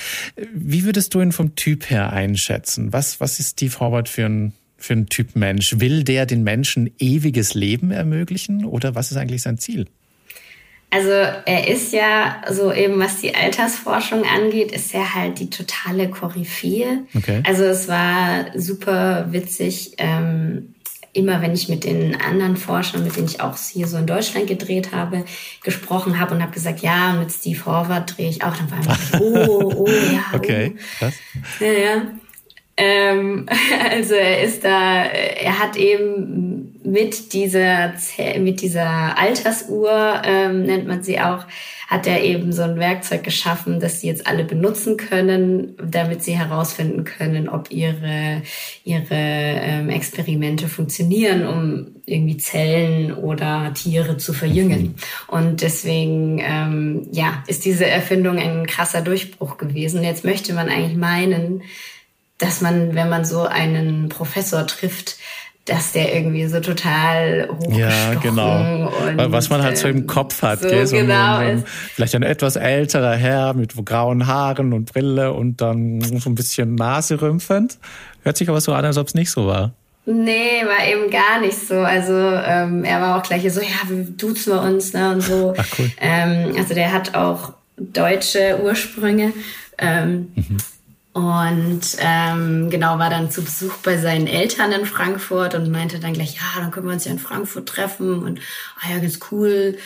Wie 0.54 0.84
würdest 0.84 1.14
du 1.14 1.22
ihn 1.22 1.32
vom 1.32 1.56
Typ 1.56 1.90
her 1.90 2.12
einschätzen? 2.12 2.94
Was, 2.94 3.20
was 3.20 3.40
ist 3.40 3.52
Steve 3.52 3.80
Howard 3.80 4.10
für 4.10 4.26
ein, 4.26 4.54
für 4.78 4.94
ein 4.94 5.08
Typ 5.08 5.36
Mensch? 5.36 5.80
Will 5.80 6.04
der 6.04 6.26
den 6.26 6.44
Menschen 6.44 6.92
ewiges 7.00 7.54
Leben 7.54 7.92
ermöglichen 7.92 8.66
oder 8.66 8.96
was 8.96 9.12
ist 9.12 9.18
eigentlich 9.18 9.42
sein 9.42 9.58
Ziel? 9.58 9.88
Also 10.92 11.12
er 11.12 11.68
ist 11.68 11.94
ja 11.94 12.42
so 12.50 12.74
eben, 12.74 13.00
was 13.00 13.22
die 13.22 13.36
Altersforschung 13.36 14.24
angeht, 14.26 14.72
ist 14.72 14.94
er 14.96 15.14
halt 15.14 15.40
die 15.40 15.52
totale 15.52 16.10
Koryphäe. 16.10 17.04
Okay. 17.16 17.44
Also 17.46 17.64
es 17.66 17.88
war 17.88 18.48
super 18.56 19.28
witzig. 19.30 19.94
Ähm, 20.00 20.74
immer 21.14 21.42
wenn 21.42 21.54
ich 21.54 21.70
mit 21.70 21.84
den 21.84 22.20
anderen 22.20 22.58
Forschern, 22.58 23.04
mit 23.04 23.16
denen 23.16 23.28
ich 23.28 23.42
auch 23.42 23.58
hier 23.58 23.88
so 23.88 23.98
in 23.98 24.08
Deutschland 24.08 24.48
gedreht 24.48 24.92
habe, 24.92 25.26
gesprochen 25.64 26.20
habe 26.20 26.36
und 26.36 26.42
habe 26.42 26.52
gesagt, 26.52 26.82
ja, 26.82 27.14
mit 27.14 27.32
Steve 27.32 27.66
Horvath 27.66 28.18
drehe 28.18 28.30
ich 28.30 28.44
auch, 28.44 28.56
dann 28.56 28.72
war 28.72 28.80
immer, 28.80 28.98
oh, 29.22 29.74
oh, 29.76 29.88
ja. 30.14 30.38
Okay, 30.38 30.76
oh. 30.76 31.06
was? 31.06 31.14
Ja, 31.60 31.72
ja. 31.72 32.02
Ähm, 32.80 33.46
also 33.92 34.16
er 34.16 34.42
ist 34.42 34.64
da, 34.64 35.04
er 35.04 35.60
hat 35.60 35.76
eben 35.76 36.80
mit 36.84 37.34
dieser, 37.34 37.94
mit 38.40 38.62
dieser 38.62 39.18
Altersuhr, 39.18 40.22
ähm, 40.24 40.64
nennt 40.64 40.88
man 40.88 41.04
sie 41.04 41.20
auch, 41.20 41.46
hat 41.88 42.08
er 42.08 42.24
eben 42.24 42.54
so 42.54 42.62
ein 42.62 42.78
Werkzeug 42.78 43.24
geschaffen, 43.24 43.80
das 43.80 44.00
sie 44.00 44.08
jetzt 44.08 44.28
alle 44.28 44.44
benutzen 44.44 44.96
können, 44.96 45.76
damit 45.84 46.24
sie 46.24 46.38
herausfinden 46.38 47.04
können, 47.04 47.50
ob 47.50 47.72
ihre, 47.72 48.44
ihre 48.84 49.06
ähm, 49.12 49.90
Experimente 49.90 50.68
funktionieren, 50.68 51.48
um 51.48 51.88
irgendwie 52.06 52.38
Zellen 52.38 53.12
oder 53.14 53.74
Tiere 53.74 54.18
zu 54.18 54.34
verjüngen. 54.34 54.96
Und 55.28 55.64
deswegen, 55.64 56.40
ähm, 56.44 57.08
ja, 57.12 57.44
ist 57.48 57.66
diese 57.66 57.88
Erfindung 57.88 58.38
ein 58.38 58.68
krasser 58.68 59.02
Durchbruch 59.02 59.58
gewesen. 59.58 60.04
Jetzt 60.04 60.24
möchte 60.24 60.54
man 60.54 60.70
eigentlich 60.70 60.98
meinen, 60.98 61.64
dass 62.40 62.62
man, 62.62 62.96
wenn 62.96 63.10
man 63.10 63.26
so 63.26 63.44
einen 63.44 64.10
Professor 64.10 64.66
trifft, 64.66 65.18
dass 65.66 65.92
der 65.92 66.16
irgendwie 66.16 66.48
so 66.48 66.60
total 66.60 67.50
Ja, 67.70 68.16
genau. 68.16 68.90
Und, 68.90 69.32
Was 69.32 69.50
man 69.50 69.62
halt 69.62 69.78
so 69.78 69.88
im 69.88 70.08
Kopf 70.08 70.42
hat. 70.42 70.62
So, 70.62 70.68
gell? 70.68 70.88
so 70.88 70.96
genau 70.96 71.38
ein, 71.38 71.64
vielleicht 71.94 72.16
ein 72.16 72.24
etwas 72.24 72.56
älterer 72.56 73.16
Herr 73.16 73.54
mit 73.54 73.74
grauen 73.86 74.26
Haaren 74.26 74.74
und 74.74 74.92
Brille 74.92 75.34
und 75.34 75.62
dann 75.62 76.02
so 76.02 76.30
ein 76.30 76.36
bisschen 76.36 76.76
Nase 76.76 77.22
rümpfend. 77.22 77.78
Hört 78.24 78.38
sich 78.38 78.50
aber 78.50 78.62
so 78.62 78.74
an, 78.74 78.84
als 78.84 78.98
ob 78.98 79.08
es 79.08 79.14
nicht 79.14 79.30
so 79.30 79.46
war. 79.46 79.74
Nee, 80.06 80.64
war 80.66 80.88
eben 80.88 81.12
gar 81.12 81.40
nicht 81.40 81.68
so. 81.68 81.76
Also 81.76 82.14
ähm, 82.14 82.84
er 82.84 83.00
war 83.00 83.18
auch 83.20 83.24
gleich 83.24 83.42
so, 83.54 83.62
ja, 83.62 83.68
duzen 84.18 84.54
wir 84.54 84.62
uns 84.62 84.94
ne, 84.94 85.12
und 85.12 85.22
so. 85.22 85.54
Ach 85.58 85.68
cool. 85.78 85.92
Ähm, 86.02 86.56
also 86.58 86.74
der 86.74 86.92
hat 86.92 87.14
auch 87.14 87.54
deutsche 87.78 88.60
Ursprünge. 88.64 89.34
Ähm, 89.78 90.32
mhm. 90.36 90.58
Und 91.20 91.82
ähm, 92.00 92.70
genau, 92.70 92.98
war 92.98 93.10
dann 93.10 93.30
zu 93.30 93.44
Besuch 93.44 93.76
bei 93.84 93.98
seinen 93.98 94.26
Eltern 94.26 94.72
in 94.72 94.86
Frankfurt 94.86 95.54
und 95.54 95.70
meinte 95.70 96.00
dann 96.00 96.14
gleich, 96.14 96.36
ja, 96.36 96.62
dann 96.62 96.72
können 96.72 96.88
wir 96.88 96.94
uns 96.94 97.04
ja 97.04 97.12
in 97.12 97.20
Frankfurt 97.20 97.68
treffen 97.68 98.24
und 98.24 98.40
ah 98.80 98.90
ja, 98.90 99.00
ganz 99.00 99.20
cool. 99.30 99.78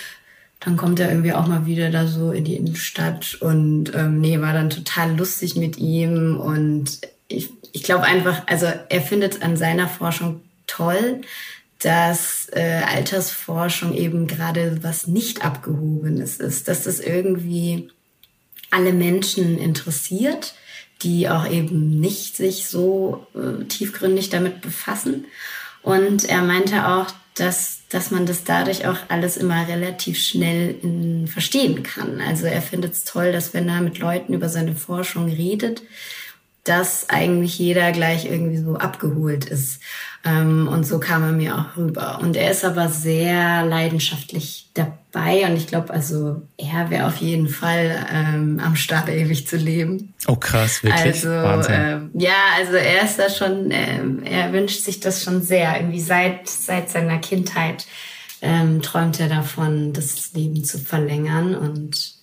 Dann 0.59 0.77
kommt 0.77 0.99
er 0.99 1.09
irgendwie 1.09 1.33
auch 1.33 1.47
mal 1.47 1.65
wieder 1.65 1.89
da 1.89 2.05
so 2.05 2.31
in 2.31 2.43
die 2.43 2.55
Innenstadt 2.55 3.35
und 3.41 3.95
ähm, 3.95 4.21
nee, 4.21 4.39
war 4.41 4.53
dann 4.53 4.69
total 4.69 5.17
lustig 5.17 5.55
mit 5.55 5.77
ihm 5.77 6.37
und 6.37 6.99
ich, 7.27 7.49
ich 7.71 7.81
glaube 7.81 8.03
einfach, 8.03 8.43
also 8.45 8.67
er 8.89 9.01
findet 9.01 9.41
an 9.41 9.57
seiner 9.57 9.87
Forschung 9.87 10.41
toll, 10.67 11.21
dass 11.79 12.47
äh, 12.51 12.83
Altersforschung 12.95 13.95
eben 13.95 14.27
gerade 14.27 14.83
was 14.83 15.07
nicht 15.07 15.43
abgehobenes 15.43 16.37
ist, 16.37 16.67
dass 16.67 16.83
das 16.83 16.99
irgendwie 16.99 17.89
alle 18.69 18.93
Menschen 18.93 19.57
interessiert 19.57 20.53
die 21.03 21.29
auch 21.29 21.49
eben 21.49 21.99
nicht 21.99 22.37
sich 22.37 22.67
so 22.67 23.27
äh, 23.35 23.65
tiefgründig 23.65 24.29
damit 24.29 24.61
befassen. 24.61 25.25
Und 25.81 26.25
er 26.25 26.41
meinte 26.41 26.87
auch, 26.87 27.07
dass, 27.35 27.81
dass 27.89 28.11
man 28.11 28.25
das 28.25 28.43
dadurch 28.43 28.87
auch 28.87 28.97
alles 29.09 29.37
immer 29.37 29.67
relativ 29.67 30.17
schnell 30.19 30.75
in, 30.81 31.27
verstehen 31.27 31.83
kann. 31.83 32.21
Also 32.21 32.45
er 32.45 32.61
findet 32.61 32.93
es 32.93 33.03
toll, 33.03 33.31
dass 33.31 33.53
wenn 33.53 33.67
er 33.69 33.81
mit 33.81 33.99
Leuten 33.99 34.33
über 34.33 34.49
seine 34.49 34.75
Forschung 34.75 35.25
redet, 35.25 35.81
dass 36.63 37.09
eigentlich 37.09 37.59
jeder 37.59 37.91
gleich 37.91 38.25
irgendwie 38.25 38.57
so 38.57 38.75
abgeholt 38.75 39.45
ist. 39.45 39.81
Ähm, 40.25 40.69
und 40.69 40.85
so 40.85 40.99
kam 40.99 41.23
er 41.23 41.33
mir 41.33 41.57
auch 41.57 41.77
rüber. 41.77 42.19
Und 42.21 42.37
er 42.37 42.51
ist 42.51 42.63
aber 42.63 42.87
sehr 42.87 43.65
leidenschaftlich 43.65 44.69
dabei. 44.73 45.45
Und 45.45 45.57
ich 45.57 45.67
glaube, 45.67 45.93
also 45.93 46.41
er 46.57 46.89
wäre 46.89 47.07
auf 47.07 47.17
jeden 47.17 47.49
Fall 47.49 48.07
ähm, 48.13 48.61
am 48.63 48.77
Start 48.77 49.09
ewig 49.09 49.45
zu 49.45 49.57
leben. 49.57 50.13
Oh 50.27 50.37
krass, 50.37 50.83
wirklich? 50.83 51.27
Also 51.27 51.67
ähm, 51.69 52.11
ja, 52.13 52.31
also 52.57 52.75
er 52.75 53.03
ist 53.03 53.19
da 53.19 53.29
schon, 53.29 53.69
ähm, 53.71 54.23
er 54.23 54.53
wünscht 54.53 54.83
sich 54.83 55.01
das 55.01 55.21
schon 55.21 55.41
sehr. 55.41 55.75
Irgendwie 55.75 56.01
seit 56.01 56.47
seit 56.47 56.89
seiner 56.89 57.17
Kindheit 57.17 57.85
ähm, 58.41 58.81
träumt 58.81 59.19
er 59.19 59.27
davon, 59.27 59.91
das 59.91 60.31
Leben 60.33 60.63
zu 60.63 60.79
verlängern 60.79 61.55
und 61.55 62.22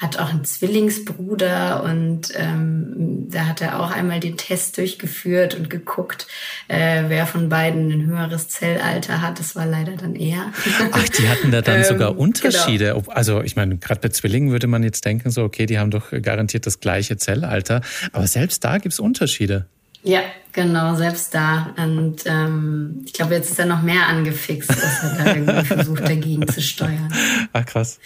hat 0.00 0.18
auch 0.18 0.30
einen 0.30 0.44
Zwillingsbruder 0.44 1.84
und 1.84 2.32
ähm, 2.34 3.26
da 3.28 3.46
hat 3.46 3.60
er 3.60 3.80
auch 3.80 3.90
einmal 3.90 4.18
den 4.18 4.38
Test 4.38 4.78
durchgeführt 4.78 5.54
und 5.54 5.68
geguckt, 5.68 6.26
äh, 6.68 7.04
wer 7.08 7.26
von 7.26 7.50
beiden 7.50 7.92
ein 7.92 8.06
höheres 8.06 8.48
Zellalter 8.48 9.20
hat. 9.20 9.38
Das 9.38 9.54
war 9.54 9.66
leider 9.66 9.96
dann 9.96 10.14
er. 10.16 10.52
Ach, 10.90 11.08
die 11.10 11.28
hatten 11.28 11.50
da 11.50 11.60
dann 11.60 11.76
ähm, 11.80 11.84
sogar 11.84 12.16
Unterschiede. 12.16 12.94
Genau. 12.94 13.12
Also 13.12 13.42
ich 13.42 13.56
meine, 13.56 13.76
gerade 13.76 14.00
bei 14.00 14.08
Zwillingen 14.08 14.50
würde 14.50 14.68
man 14.68 14.82
jetzt 14.82 15.04
denken, 15.04 15.30
so 15.30 15.44
okay, 15.44 15.66
die 15.66 15.78
haben 15.78 15.90
doch 15.90 16.10
garantiert 16.22 16.64
das 16.64 16.80
gleiche 16.80 17.18
Zellalter. 17.18 17.82
Aber 18.12 18.26
selbst 18.26 18.64
da 18.64 18.78
gibt's 18.78 19.00
Unterschiede. 19.00 19.66
Ja, 20.02 20.22
genau, 20.52 20.94
selbst 20.94 21.34
da. 21.34 21.74
Und 21.76 22.22
ähm, 22.24 23.02
ich 23.04 23.12
glaube, 23.12 23.34
jetzt 23.34 23.50
ist 23.50 23.58
er 23.58 23.66
noch 23.66 23.82
mehr 23.82 24.06
angefixt, 24.06 24.70
dass 24.70 25.02
er 25.02 25.24
da 25.24 25.34
irgendwie 25.34 25.64
versucht, 25.74 26.02
dagegen 26.02 26.48
zu 26.48 26.62
steuern. 26.62 27.12
Ach 27.52 27.66
krass. 27.66 27.98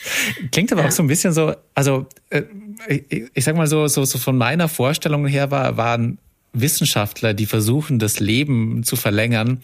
Klingt 0.50 0.72
aber 0.72 0.82
ja. 0.82 0.88
auch 0.88 0.92
so 0.92 1.02
ein 1.02 1.06
bisschen 1.06 1.32
so, 1.32 1.54
also 1.74 2.06
äh, 2.30 2.42
ich, 2.88 3.30
ich 3.32 3.44
sag 3.44 3.56
mal 3.56 3.66
so, 3.66 3.86
so, 3.86 4.04
so 4.04 4.18
von 4.18 4.36
meiner 4.36 4.68
Vorstellung 4.68 5.26
her 5.26 5.50
war, 5.50 5.76
waren 5.76 6.18
Wissenschaftler, 6.52 7.34
die 7.34 7.46
versuchen, 7.46 7.98
das 7.98 8.20
Leben 8.20 8.84
zu 8.84 8.96
verlängern, 8.96 9.60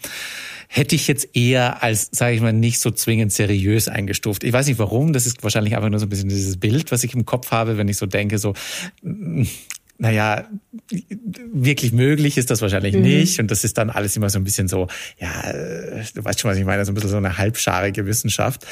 hätte 0.67 0.95
ich 0.95 1.07
jetzt 1.07 1.35
eher 1.35 1.83
als, 1.83 2.09
sage 2.11 2.35
ich 2.35 2.41
mal, 2.41 2.53
nicht 2.53 2.79
so 2.79 2.91
zwingend 2.91 3.33
seriös 3.33 3.87
eingestuft. 3.87 4.43
Ich 4.43 4.53
weiß 4.53 4.67
nicht 4.67 4.79
warum, 4.79 5.11
das 5.11 5.25
ist 5.25 5.43
wahrscheinlich 5.43 5.75
einfach 5.75 5.89
nur 5.89 5.99
so 5.99 6.05
ein 6.05 6.09
bisschen 6.09 6.29
dieses 6.29 6.57
Bild, 6.57 6.91
was 6.91 7.03
ich 7.03 7.13
im 7.13 7.25
Kopf 7.25 7.51
habe, 7.51 7.77
wenn 7.77 7.89
ich 7.89 7.97
so 7.97 8.05
denke, 8.05 8.37
so 8.37 8.53
naja, 10.01 10.45
wirklich 11.53 11.91
möglich 11.91 12.39
ist 12.39 12.49
das 12.49 12.63
wahrscheinlich 12.63 12.95
mhm. 12.95 13.03
nicht. 13.03 13.39
Und 13.39 13.51
das 13.51 13.63
ist 13.63 13.77
dann 13.77 13.91
alles 13.91 14.17
immer 14.17 14.31
so 14.31 14.39
ein 14.39 14.43
bisschen 14.43 14.67
so, 14.67 14.87
ja, 15.19 15.53
du 16.15 16.25
weißt 16.25 16.39
schon, 16.39 16.49
was 16.49 16.57
ich 16.57 16.65
meine, 16.65 16.83
so 16.85 16.91
ein 16.91 16.95
bisschen 16.95 17.11
so 17.11 17.17
eine 17.17 17.37
halbscharige 17.37 18.07
Wissenschaft. 18.07 18.65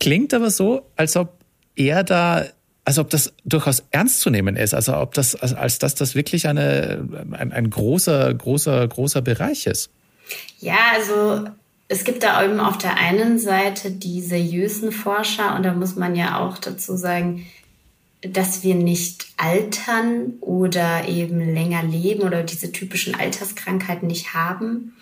Klingt 0.00 0.34
aber 0.34 0.50
so, 0.50 0.90
als 0.96 1.16
ob 1.16 1.38
er 1.76 2.02
da, 2.02 2.44
als 2.84 2.98
ob 2.98 3.08
das 3.08 3.32
durchaus 3.44 3.84
ernst 3.92 4.18
zu 4.18 4.30
nehmen 4.30 4.56
ist, 4.56 4.74
also 4.74 4.96
ob 4.96 5.14
das, 5.14 5.36
als, 5.36 5.54
als 5.54 5.78
dass 5.78 5.94
das 5.94 6.16
wirklich 6.16 6.48
eine, 6.48 7.08
ein, 7.30 7.52
ein 7.52 7.70
großer, 7.70 8.34
großer, 8.34 8.88
großer 8.88 9.22
Bereich 9.22 9.66
ist. 9.66 9.90
Ja, 10.58 10.78
also 10.96 11.44
es 11.86 12.02
gibt 12.02 12.24
da 12.24 12.44
eben 12.44 12.58
auf 12.58 12.78
der 12.78 12.96
einen 12.96 13.38
Seite 13.38 13.92
die 13.92 14.20
seriösen 14.22 14.90
Forscher 14.90 15.54
und 15.54 15.62
da 15.62 15.72
muss 15.72 15.94
man 15.94 16.16
ja 16.16 16.40
auch 16.40 16.58
dazu 16.58 16.96
sagen, 16.96 17.46
dass 18.28 18.62
wir 18.62 18.74
nicht 18.74 19.26
altern 19.36 20.34
oder 20.40 21.08
eben 21.08 21.54
länger 21.54 21.82
leben 21.82 22.22
oder 22.22 22.42
diese 22.42 22.72
typischen 22.72 23.14
Alterskrankheiten 23.14 24.08
nicht 24.08 24.34
haben. 24.34 24.96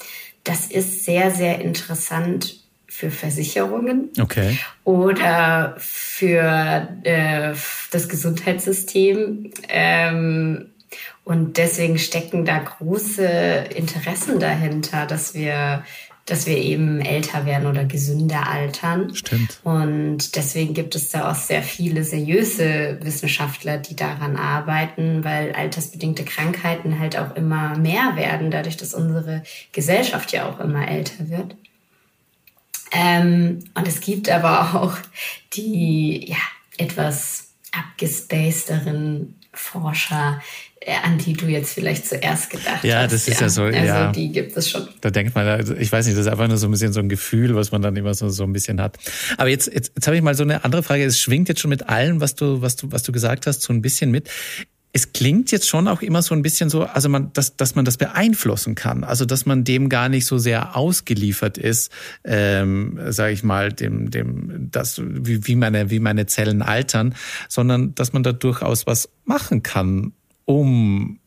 Das 0.45 0.67
ist 0.67 1.05
sehr, 1.05 1.31
sehr 1.31 1.61
interessant 1.61 2.57
für 2.89 3.11
Versicherungen 3.11 4.11
okay. 4.21 4.59
oder 4.85 5.75
für 5.79 6.89
äh, 7.05 7.55
das 7.91 8.09
Gesundheitssystem. 8.09 9.51
Ähm, 9.69 10.67
und 11.25 11.57
deswegen 11.57 11.99
stecken 11.99 12.45
da 12.45 12.59
große 12.59 13.25
Interessen 13.77 14.41
dahinter, 14.41 15.07
dass 15.07 15.35
wir 15.35 15.85
dass 16.27 16.47
wir 16.47 16.57
eben 16.57 17.01
älter 17.01 17.47
werden 17.47 17.67
oder 17.67 17.85
gesünder 17.85 18.49
altern. 18.49 19.15
Stimmt. 19.15 19.59
Und 19.65 20.37
deswegen 20.37 20.73
gibt 20.73 20.95
es 20.95 21.11
da 21.11 21.31
auch 21.31 21.35
sehr 21.35 21.63
viele 21.63 22.05
seriöse 22.05 22.99
Wissenschaftler, 23.03 23.79
die 23.79 23.97
daran 23.97 24.37
arbeiten, 24.37 25.25
weil 25.25 25.53
altersbedingte 25.53 26.25
Krankheiten 26.25 26.99
halt 26.99 27.19
auch 27.19 27.35
immer 27.35 27.77
mehr 27.77 28.15
werden, 28.15 28.51
dadurch, 28.51 28.77
dass 28.77 28.95
unsere 28.95 29.43
Gesellschaft 29.73 30.33
ja 30.33 30.49
auch 30.49 30.61
immer 30.61 30.87
älter 30.89 31.29
wird. 31.29 31.57
Ähm, 32.93 33.61
und 33.75 33.89
es 33.89 34.01
gibt 34.01 34.29
aber 34.29 34.75
auch 34.75 34.97
die 35.55 36.27
ja, 36.29 36.37
etwas 36.77 37.49
abgespacederen 37.73 39.35
Forscher, 39.55 40.41
äh, 40.81 40.95
an 41.05 41.19
die 41.19 41.35
du 41.35 41.47
jetzt 41.47 41.75
vielleicht 41.75 42.07
zuerst 42.07 42.51
gedacht 42.51 42.85
ja, 42.85 42.97
hast. 42.97 43.03
Ja, 43.03 43.07
das 43.07 43.29
ist 43.29 43.41
ja 43.41 43.49
so. 43.49 43.65
Also 43.65 43.77
ja. 43.77 44.13
die 44.13 44.33
gibt 44.33 44.57
es 44.57 44.71
schon. 44.71 44.89
Da 45.01 45.11
denkt 45.11 45.35
man, 45.35 45.47
also 45.47 45.75
ich 45.75 45.93
weiß 45.93 46.07
nicht, 46.07 46.17
das 46.17 46.27
ist 46.27 46.33
einfach 46.33 46.49
nur 46.49 46.57
so 46.57 46.67
ein 46.67 46.71
bisschen 46.71 46.93
so 46.93 47.01
ein 47.01 47.09
Gefühl, 47.09 47.55
was 47.55 47.71
man 47.71 47.83
dann 47.83 47.95
immer 47.97 48.15
so, 48.15 48.29
so 48.31 48.45
ein 48.45 48.53
bisschen 48.53 48.81
hat. 48.81 48.99
Aber 49.37 49.49
jetzt, 49.49 49.67
jetzt, 49.73 49.93
jetzt 49.95 50.07
habe 50.07 50.17
ich 50.17 50.23
mal 50.23 50.35
so 50.35 50.43
eine 50.43 50.65
andere 50.65 50.83
Frage. 50.83 51.05
Es 51.05 51.21
schwingt 51.21 51.49
jetzt 51.49 51.61
schon 51.61 51.69
mit 51.69 51.89
allem, 51.89 52.21
was 52.21 52.35
du, 52.35 52.63
was 52.63 52.77
du, 52.77 52.91
was 52.91 53.03
du 53.03 53.13
gesagt 53.13 53.47
hast, 53.47 53.63
so 53.63 53.73
ein 53.73 53.83
bisschen 53.83 54.11
mit 54.11 54.29
es 54.95 55.13
klingt 55.13 55.51
jetzt 55.51 55.69
schon 55.69 55.89
auch 55.89 56.03
immer 56.03 56.21
so 56.21 56.35
ein 56.35 56.43
bisschen 56.43 56.69
so, 56.69 56.83
also 56.83 57.09
man, 57.09 57.33
dass, 57.33 57.57
dass 57.57 57.75
man 57.75 57.87
das 57.87 57.97
beeinflussen 57.97 58.75
kann, 58.75 59.05
also 59.05 59.25
dass 59.25 59.47
man 59.47 59.65
dem 59.65 59.89
gar 59.89 60.11
nicht 60.11 60.27
so 60.27 60.37
sehr 60.37 60.77
ausgeliefert 60.77 61.57
ist, 61.57 61.91
ähm, 62.25 63.01
sage 63.09 63.33
ich 63.33 63.43
mal, 63.43 63.73
dem, 63.73 64.11
dem, 64.11 64.69
das 64.71 65.01
wie, 65.03 65.47
wie 65.47 65.57
meine, 65.57 65.91
wie 65.91 65.99
meine 65.99 66.27
Zellen 66.27 66.61
altern, 66.61 67.15
sondern 67.49 67.95
dass 67.95 68.13
man 68.13 68.23
da 68.23 68.33
durchaus 68.33 68.87
was 68.87 69.09
machen 69.25 69.63
kann, 69.63 70.13
um 70.45 71.19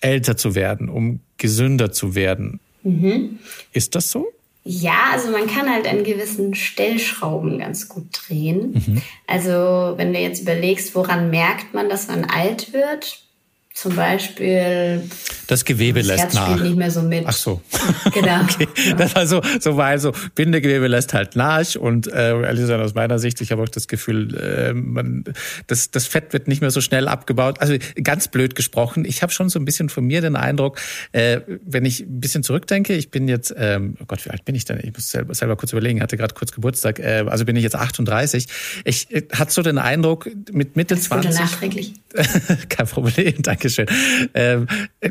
älter 0.00 0.36
zu 0.36 0.56
werden, 0.56 0.88
um 0.88 1.20
gesünder 1.36 1.92
zu 1.92 2.16
werden. 2.16 2.58
Mhm. 2.82 3.38
Ist 3.72 3.94
das 3.94 4.10
so? 4.10 4.26
Ja, 4.70 5.12
also 5.12 5.30
man 5.30 5.46
kann 5.46 5.72
halt 5.72 5.88
an 5.88 6.04
gewissen 6.04 6.54
Stellschrauben 6.54 7.58
ganz 7.58 7.88
gut 7.88 8.04
drehen. 8.12 8.74
Mhm. 8.74 9.02
Also 9.26 9.94
wenn 9.96 10.12
du 10.12 10.18
jetzt 10.18 10.42
überlegst, 10.42 10.94
woran 10.94 11.30
merkt 11.30 11.72
man, 11.72 11.88
dass 11.88 12.08
man 12.08 12.26
alt 12.26 12.74
wird, 12.74 13.22
zum 13.80 13.94
Beispiel. 13.94 15.02
Das 15.46 15.64
Gewebe 15.64 16.00
das 16.00 16.08
lässt 16.08 16.22
Herz 16.22 16.34
nach. 16.34 16.60
nicht 16.60 16.76
mehr 16.76 16.90
so 16.90 17.00
mit. 17.00 17.24
Ach 17.26 17.32
so. 17.32 17.62
Genau. 18.12 18.42
okay. 18.42 18.66
Das 18.96 19.14
war 19.14 19.26
so, 19.26 19.40
so 19.60 19.76
war 19.76 19.86
also 19.86 20.12
Bindegewebe 20.34 20.88
lässt 20.88 21.14
halt 21.14 21.36
nach 21.36 21.76
und 21.76 22.06
äh, 22.06 22.30
ehrlich 22.30 22.62
gesagt 22.62 22.82
aus 22.82 22.94
meiner 22.94 23.18
Sicht, 23.18 23.40
ich 23.40 23.52
habe 23.52 23.62
auch 23.62 23.68
das 23.68 23.86
Gefühl, 23.86 24.34
äh, 24.36 24.72
man, 24.72 25.24
das, 25.66 25.90
das 25.90 26.06
Fett 26.06 26.32
wird 26.32 26.48
nicht 26.48 26.60
mehr 26.60 26.70
so 26.70 26.80
schnell 26.80 27.06
abgebaut. 27.06 27.60
Also 27.60 27.76
ganz 28.02 28.28
blöd 28.28 28.54
gesprochen. 28.54 29.04
Ich 29.04 29.22
habe 29.22 29.32
schon 29.32 29.48
so 29.48 29.58
ein 29.58 29.64
bisschen 29.64 29.88
von 29.88 30.04
mir 30.04 30.20
den 30.20 30.36
Eindruck, 30.36 30.80
äh, 31.12 31.40
wenn 31.64 31.84
ich 31.84 32.00
ein 32.00 32.20
bisschen 32.20 32.42
zurückdenke, 32.42 32.94
ich 32.94 33.10
bin 33.10 33.28
jetzt, 33.28 33.54
ähm, 33.56 33.96
oh 34.00 34.04
Gott, 34.06 34.24
wie 34.24 34.30
alt 34.30 34.44
bin 34.44 34.54
ich 34.54 34.64
denn? 34.64 34.80
Ich 34.82 34.92
muss 34.92 35.10
selber, 35.10 35.34
selber 35.34 35.56
kurz 35.56 35.72
überlegen. 35.72 35.98
Ich 35.98 36.02
hatte 36.02 36.16
gerade 36.16 36.34
kurz 36.34 36.52
Geburtstag. 36.52 36.98
Äh, 36.98 37.24
also 37.28 37.44
bin 37.44 37.56
ich 37.56 37.62
jetzt 37.62 37.76
38. 37.76 38.46
Ich 38.84 39.10
äh, 39.10 39.22
hatte 39.32 39.52
so 39.52 39.62
den 39.62 39.78
Eindruck 39.78 40.28
mit 40.52 40.76
Mitte 40.76 40.94
das 40.94 41.04
20. 41.04 41.34
nachträglich. 41.34 41.94
Kein 42.68 42.86
Problem, 42.86 43.34
danke 43.42 43.67
Dankeschön. 43.76 44.30
Ähm, 44.34 44.66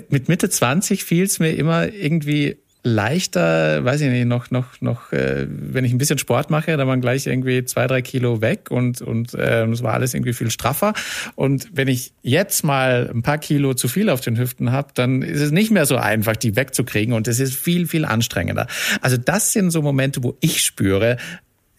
mit 0.09 0.29
Mitte 0.29 0.49
20 0.49 1.03
fiel 1.03 1.25
es 1.25 1.39
mir 1.39 1.51
immer 1.51 1.91
irgendwie 1.91 2.57
leichter, 2.83 3.83
weiß 3.83 4.01
ich 4.01 4.09
nicht, 4.09 4.25
noch, 4.25 4.49
noch, 4.49 4.79
noch, 4.79 5.11
äh, 5.11 5.45
wenn 5.49 5.83
ich 5.83 5.91
ein 5.91 5.97
bisschen 5.97 6.17
Sport 6.17 6.49
mache, 6.49 6.77
dann 6.77 6.87
waren 6.87 7.01
gleich 7.01 7.27
irgendwie 7.27 7.65
zwei, 7.65 7.85
drei 7.85 8.01
Kilo 8.01 8.41
weg 8.41 8.71
und 8.71 9.01
und 9.01 9.33
äh, 9.33 9.65
es 9.65 9.83
war 9.83 9.93
alles 9.93 10.13
irgendwie 10.13 10.33
viel 10.33 10.49
straffer. 10.49 10.93
Und 11.35 11.69
wenn 11.73 11.89
ich 11.89 12.13
jetzt 12.21 12.63
mal 12.63 13.11
ein 13.13 13.23
paar 13.23 13.39
Kilo 13.39 13.73
zu 13.73 13.87
viel 13.87 14.09
auf 14.09 14.21
den 14.21 14.37
Hüften 14.37 14.71
habe, 14.71 14.89
dann 14.93 15.21
ist 15.21 15.41
es 15.41 15.51
nicht 15.51 15.71
mehr 15.71 15.85
so 15.85 15.97
einfach, 15.97 16.37
die 16.37 16.55
wegzukriegen 16.55 17.13
und 17.13 17.27
es 17.27 17.39
ist 17.39 17.55
viel, 17.55 17.87
viel 17.87 18.05
anstrengender. 18.05 18.67
Also 19.01 19.17
das 19.17 19.51
sind 19.51 19.71
so 19.71 19.81
Momente, 19.81 20.23
wo 20.23 20.37
ich 20.39 20.63
spüre, 20.63 21.17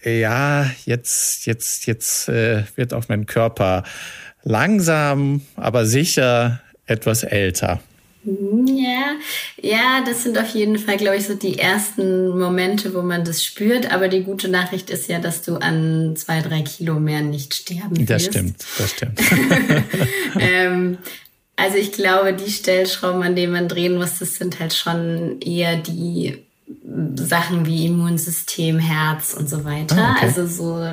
ja, 0.05 0.71
jetzt, 0.85 1.47
jetzt, 1.47 1.87
jetzt 1.87 2.29
äh, 2.29 2.65
wird 2.77 2.93
auch 2.93 3.09
mein 3.09 3.27
Körper 3.27 3.83
langsam, 4.43 5.43
aber 5.57 5.87
sicher 5.87 6.61
etwas 6.89 7.23
älter. 7.23 7.81
Ja, 8.25 9.15
ja, 9.63 10.05
das 10.05 10.25
sind 10.25 10.37
auf 10.39 10.49
jeden 10.51 10.79
Fall, 10.79 10.97
glaube 10.97 11.17
ich, 11.17 11.27
so 11.27 11.35
die 11.35 11.59
ersten 11.59 12.37
Momente, 12.37 12.93
wo 12.93 13.01
man 13.01 13.25
das 13.25 13.45
spürt. 13.45 13.93
Aber 13.93 14.09
die 14.09 14.23
gute 14.23 14.49
Nachricht 14.49 14.91
ist 14.91 15.09
ja, 15.09 15.19
dass 15.19 15.43
du 15.43 15.57
an 15.57 16.15
zwei, 16.17 16.43
drei 16.43 16.63
Kilo 16.63 16.99
mehr 16.99 17.23
nicht 17.23 17.55
sterben 17.55 17.97
wirst. 17.97 18.11
Das 18.11 18.25
stimmt, 18.25 18.65
das 18.77 18.91
stimmt. 18.91 19.21
ähm, 20.41 20.99
also 21.57 21.77
ich 21.77 21.93
glaube, 21.93 22.35
die 22.35 22.51
Stellschrauben, 22.51 23.23
an 23.23 23.37
denen 23.37 23.53
man 23.53 23.69
drehen 23.69 23.97
muss, 23.97 24.19
das 24.19 24.35
sind 24.35 24.61
halt 24.61 24.75
schon 24.75 25.41
eher 25.41 25.77
die 25.77 26.39
Sachen 27.15 27.67
wie 27.67 27.87
Immunsystem, 27.87 28.79
Herz 28.79 29.35
und 29.35 29.49
so 29.49 29.65
weiter. 29.65 29.97
Ah, 29.97 30.13
okay. 30.17 30.27
Also 30.27 30.47
so, 30.47 30.87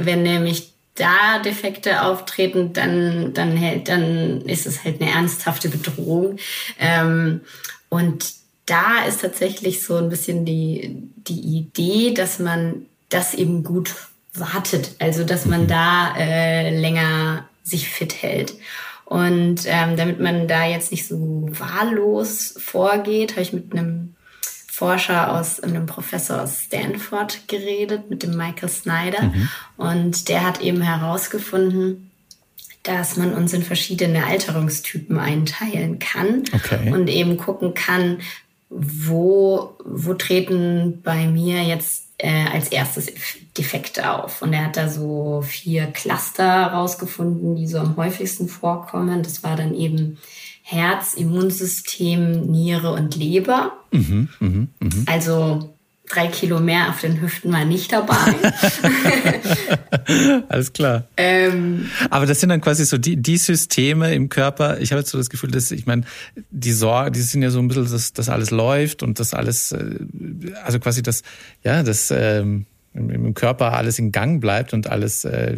wenn 0.00 0.22
nämlich 0.22 0.72
da 1.02 1.40
Defekte 1.40 2.02
auftreten, 2.02 2.72
dann, 2.72 3.34
dann, 3.34 3.56
hält, 3.56 3.88
dann 3.88 4.42
ist 4.42 4.66
es 4.66 4.84
halt 4.84 5.00
eine 5.00 5.10
ernsthafte 5.10 5.68
Bedrohung. 5.68 6.36
Ähm, 6.78 7.40
und 7.88 8.34
da 8.66 9.04
ist 9.06 9.20
tatsächlich 9.20 9.82
so 9.82 9.96
ein 9.96 10.08
bisschen 10.08 10.44
die, 10.44 11.10
die 11.16 11.40
Idee, 11.40 12.14
dass 12.14 12.38
man 12.38 12.86
das 13.08 13.34
eben 13.34 13.64
gut 13.64 13.92
wartet. 14.34 14.92
Also, 15.00 15.24
dass 15.24 15.44
man 15.44 15.66
da 15.66 16.14
äh, 16.16 16.78
länger 16.78 17.48
sich 17.64 17.88
fit 17.88 18.22
hält. 18.22 18.54
Und 19.04 19.62
ähm, 19.66 19.96
damit 19.96 20.20
man 20.20 20.48
da 20.48 20.64
jetzt 20.64 20.90
nicht 20.90 21.06
so 21.06 21.16
wahllos 21.50 22.54
vorgeht, 22.58 23.32
habe 23.32 23.42
ich 23.42 23.52
mit 23.52 23.72
einem 23.72 24.14
Forscher 24.82 25.38
aus, 25.38 25.60
einem 25.60 25.86
Professor 25.86 26.42
aus 26.42 26.62
Stanford 26.62 27.46
geredet, 27.46 28.10
mit 28.10 28.24
dem 28.24 28.36
Michael 28.36 28.68
Snyder. 28.68 29.22
Mhm. 29.22 29.48
Und 29.76 30.28
der 30.28 30.44
hat 30.44 30.60
eben 30.60 30.82
herausgefunden, 30.82 32.10
dass 32.82 33.16
man 33.16 33.32
uns 33.32 33.52
in 33.52 33.62
verschiedene 33.62 34.26
Alterungstypen 34.26 35.20
einteilen 35.20 36.00
kann 36.00 36.42
okay. 36.52 36.90
und 36.92 37.06
eben 37.06 37.36
gucken 37.36 37.74
kann, 37.74 38.22
wo, 38.70 39.76
wo 39.84 40.14
treten 40.14 41.00
bei 41.00 41.28
mir 41.28 41.62
jetzt 41.62 42.08
äh, 42.18 42.46
als 42.52 42.66
erstes 42.66 43.06
Defekte 43.56 44.12
auf. 44.12 44.42
Und 44.42 44.52
er 44.52 44.64
hat 44.64 44.76
da 44.76 44.88
so 44.88 45.44
vier 45.46 45.86
Cluster 45.86 46.66
rausgefunden, 46.66 47.54
die 47.54 47.68
so 47.68 47.78
am 47.78 47.96
häufigsten 47.96 48.48
vorkommen. 48.48 49.22
Das 49.22 49.44
war 49.44 49.54
dann 49.54 49.76
eben 49.76 50.18
Herz, 50.62 51.14
Immunsystem, 51.14 52.50
Niere 52.50 52.92
und 52.92 53.16
Leber. 53.16 53.72
Mhm, 53.90 54.28
mh, 54.40 54.66
mh. 54.80 54.90
Also 55.06 55.74
drei 56.08 56.28
Kilo 56.28 56.60
mehr 56.60 56.90
auf 56.90 57.00
den 57.00 57.20
Hüften 57.20 57.52
war 57.52 57.64
nicht 57.64 57.92
dabei. 57.92 58.14
Alles 60.48 60.72
klar. 60.72 61.04
Ähm, 61.16 61.88
Aber 62.10 62.26
das 62.26 62.40
sind 62.40 62.50
dann 62.50 62.60
quasi 62.60 62.84
so 62.84 62.98
die, 62.98 63.16
die 63.16 63.38
Systeme 63.38 64.14
im 64.14 64.28
Körper. 64.28 64.78
Ich 64.80 64.92
habe 64.92 65.00
jetzt 65.00 65.10
so 65.10 65.18
das 65.18 65.30
Gefühl, 65.30 65.50
dass 65.50 65.70
ich 65.70 65.86
meine, 65.86 66.02
die 66.50 66.72
Sorge, 66.72 67.12
die 67.12 67.22
sind 67.22 67.42
ja 67.42 67.50
so 67.50 67.60
ein 67.60 67.68
bisschen, 67.68 67.90
dass 67.90 68.12
das 68.12 68.28
alles 68.28 68.50
läuft 68.50 69.02
und 69.02 69.20
das 69.20 69.32
alles, 69.32 69.72
äh, 69.72 69.98
also 70.64 70.80
quasi 70.80 71.02
das, 71.02 71.22
ja, 71.64 71.82
das 71.82 72.10
ähm, 72.10 72.66
im 72.94 73.34
Körper 73.34 73.72
alles 73.72 73.98
in 73.98 74.12
Gang 74.12 74.40
bleibt 74.40 74.74
und 74.74 74.86
alles, 74.86 75.24
äh, 75.24 75.56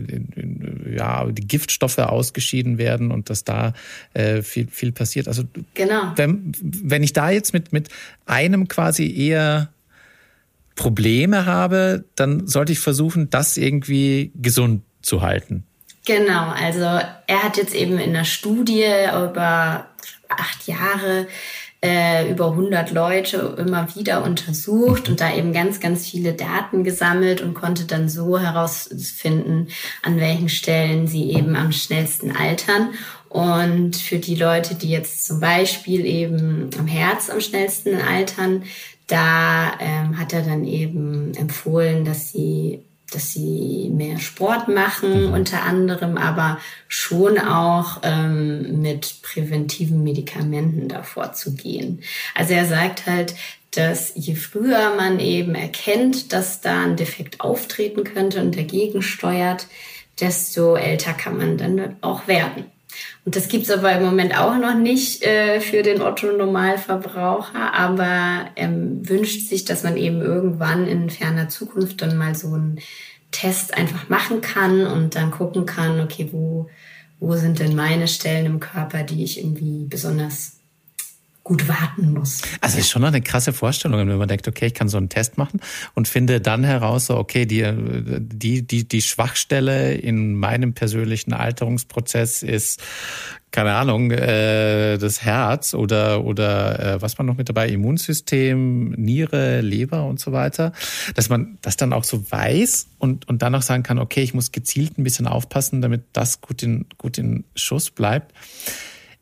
ja, 0.96 1.26
die 1.26 1.46
Giftstoffe 1.46 1.98
ausgeschieden 1.98 2.78
werden 2.78 3.10
und 3.10 3.30
dass 3.30 3.44
da 3.44 3.72
äh, 4.12 4.42
viel, 4.42 4.68
viel 4.68 4.92
passiert. 4.92 5.26
Also 5.26 5.42
genau. 5.74 6.12
wenn, 6.16 6.52
wenn 6.60 7.02
ich 7.02 7.12
da 7.12 7.30
jetzt 7.30 7.52
mit, 7.52 7.72
mit 7.72 7.88
einem 8.26 8.68
quasi 8.68 9.12
eher 9.12 9.68
Probleme 10.76 11.46
habe, 11.46 12.04
dann 12.16 12.46
sollte 12.46 12.72
ich 12.72 12.80
versuchen, 12.80 13.30
das 13.30 13.56
irgendwie 13.56 14.32
gesund 14.34 14.82
zu 15.02 15.22
halten. 15.22 15.64
Genau, 16.06 16.50
also 16.50 16.80
er 16.80 17.42
hat 17.42 17.56
jetzt 17.56 17.74
eben 17.74 17.98
in 17.98 18.12
der 18.12 18.24
Studie 18.24 18.84
über 19.10 19.86
acht 20.28 20.66
Jahre 20.66 21.26
äh, 21.84 22.30
über 22.30 22.52
100 22.52 22.92
Leute 22.92 23.56
immer 23.58 23.94
wieder 23.94 24.24
untersucht 24.24 25.10
und 25.10 25.20
da 25.20 25.34
eben 25.34 25.52
ganz, 25.52 25.80
ganz 25.80 26.06
viele 26.06 26.32
Daten 26.32 26.82
gesammelt 26.82 27.42
und 27.42 27.52
konnte 27.52 27.84
dann 27.84 28.08
so 28.08 28.38
herausfinden, 28.38 29.68
an 30.02 30.18
welchen 30.18 30.48
Stellen 30.48 31.06
sie 31.06 31.32
eben 31.32 31.56
am 31.56 31.72
schnellsten 31.72 32.34
altern. 32.34 32.94
Und 33.28 33.96
für 33.96 34.18
die 34.18 34.34
Leute, 34.34 34.76
die 34.76 34.88
jetzt 34.88 35.26
zum 35.26 35.40
Beispiel 35.40 36.06
eben 36.06 36.70
am 36.78 36.86
Herz 36.86 37.28
am 37.28 37.42
schnellsten 37.42 38.00
altern, 38.00 38.62
da 39.06 39.72
ähm, 39.78 40.18
hat 40.18 40.32
er 40.32 40.40
dann 40.40 40.64
eben 40.64 41.34
empfohlen, 41.34 42.06
dass 42.06 42.32
sie 42.32 42.80
dass 43.12 43.32
sie 43.32 43.90
mehr 43.92 44.18
Sport 44.18 44.68
machen, 44.68 45.28
mhm. 45.28 45.32
unter 45.32 45.62
anderem, 45.62 46.16
aber 46.16 46.58
schon 46.88 47.38
auch 47.38 48.00
ähm, 48.02 48.80
mit 48.80 49.22
präventiven 49.22 50.02
Medikamenten 50.02 50.88
davor 50.88 51.32
zu 51.32 51.54
gehen. 51.54 52.02
Also 52.34 52.54
er 52.54 52.66
sagt 52.66 53.06
halt, 53.06 53.34
dass 53.72 54.12
je 54.14 54.34
früher 54.34 54.94
man 54.96 55.18
eben 55.20 55.54
erkennt, 55.54 56.32
dass 56.32 56.60
da 56.60 56.84
ein 56.84 56.96
Defekt 56.96 57.40
auftreten 57.40 58.04
könnte 58.04 58.40
und 58.40 58.56
dagegen 58.56 59.02
steuert, 59.02 59.66
desto 60.20 60.76
älter 60.76 61.12
kann 61.12 61.36
man 61.36 61.58
dann 61.58 61.96
auch 62.00 62.28
werden. 62.28 62.66
Und 63.24 63.36
das 63.36 63.48
gibt's 63.48 63.70
aber 63.70 63.92
im 63.92 64.04
Moment 64.04 64.38
auch 64.38 64.56
noch 64.56 64.74
nicht 64.74 65.22
äh, 65.22 65.60
für 65.60 65.82
den 65.82 66.02
Otto-Normalverbraucher, 66.02 67.72
aber 67.72 68.04
er 68.04 68.50
ähm, 68.56 69.08
wünscht 69.08 69.48
sich, 69.48 69.64
dass 69.64 69.82
man 69.82 69.96
eben 69.96 70.20
irgendwann 70.20 70.86
in 70.86 71.10
ferner 71.10 71.48
Zukunft 71.48 72.02
dann 72.02 72.18
mal 72.18 72.34
so 72.34 72.52
einen 72.52 72.80
Test 73.30 73.76
einfach 73.76 74.08
machen 74.08 74.40
kann 74.40 74.86
und 74.86 75.16
dann 75.16 75.30
gucken 75.30 75.66
kann, 75.66 76.00
okay, 76.00 76.28
wo, 76.32 76.68
wo 77.18 77.34
sind 77.34 77.58
denn 77.58 77.74
meine 77.74 78.08
Stellen 78.08 78.46
im 78.46 78.60
Körper, 78.60 79.02
die 79.02 79.24
ich 79.24 79.38
irgendwie 79.38 79.84
besonders 79.84 80.53
gut 81.44 81.68
warten 81.68 82.14
muss. 82.14 82.40
Also 82.60 82.78
ist 82.78 82.90
schon 82.90 83.02
noch 83.02 83.08
eine 83.08 83.20
krasse 83.20 83.52
Vorstellung, 83.52 84.08
wenn 84.08 84.16
man 84.16 84.28
denkt, 84.28 84.48
okay, 84.48 84.66
ich 84.66 84.74
kann 84.74 84.88
so 84.88 84.96
einen 84.96 85.10
Test 85.10 85.36
machen 85.36 85.60
und 85.94 86.08
finde 86.08 86.40
dann 86.40 86.64
heraus, 86.64 87.06
so 87.06 87.16
okay, 87.16 87.44
die 87.44 87.62
die 88.18 88.66
die 88.66 88.88
die 88.88 89.02
Schwachstelle 89.02 89.94
in 89.94 90.34
meinem 90.34 90.72
persönlichen 90.72 91.34
Alterungsprozess 91.34 92.42
ist 92.42 92.80
keine 93.50 93.74
Ahnung, 93.74 94.10
äh, 94.10 94.98
das 94.98 95.22
Herz 95.22 95.74
oder 95.74 96.24
oder 96.24 96.94
äh, 96.96 97.02
was 97.02 97.18
man 97.18 97.26
noch 97.28 97.36
mit 97.36 97.48
dabei, 97.48 97.68
Immunsystem, 97.68 98.90
Niere, 98.92 99.60
Leber 99.60 100.06
und 100.06 100.18
so 100.18 100.32
weiter, 100.32 100.72
dass 101.14 101.28
man 101.28 101.58
das 101.62 101.76
dann 101.76 101.92
auch 101.92 102.02
so 102.02 102.28
weiß 102.32 102.88
und 102.98 103.28
und 103.28 103.42
dann 103.42 103.54
auch 103.54 103.62
sagen 103.62 103.84
kann, 103.84 104.00
okay, 104.00 104.22
ich 104.22 104.34
muss 104.34 104.50
gezielt 104.50 104.98
ein 104.98 105.04
bisschen 105.04 105.28
aufpassen, 105.28 105.82
damit 105.82 106.02
das 106.14 106.40
gut 106.40 106.64
in 106.64 106.86
gut 106.98 107.16
in 107.16 107.44
Schuss 107.54 107.90
bleibt. 107.90 108.32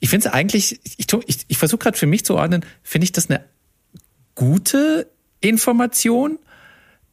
Ich 0.03 0.11
finde 0.11 0.27
es 0.27 0.35
eigentlich, 0.35 0.81
ich, 0.99 1.07
ich, 1.27 1.45
ich 1.47 1.59
versuche 1.59 1.79
gerade 1.79 1.97
für 1.97 2.09
mich 2.09 2.25
zu 2.25 2.35
ordnen, 2.35 2.65
finde 2.83 3.05
ich 3.05 3.12
das 3.12 3.31
eine 3.31 3.45
gute 4.35 5.07
Information? 5.41 6.41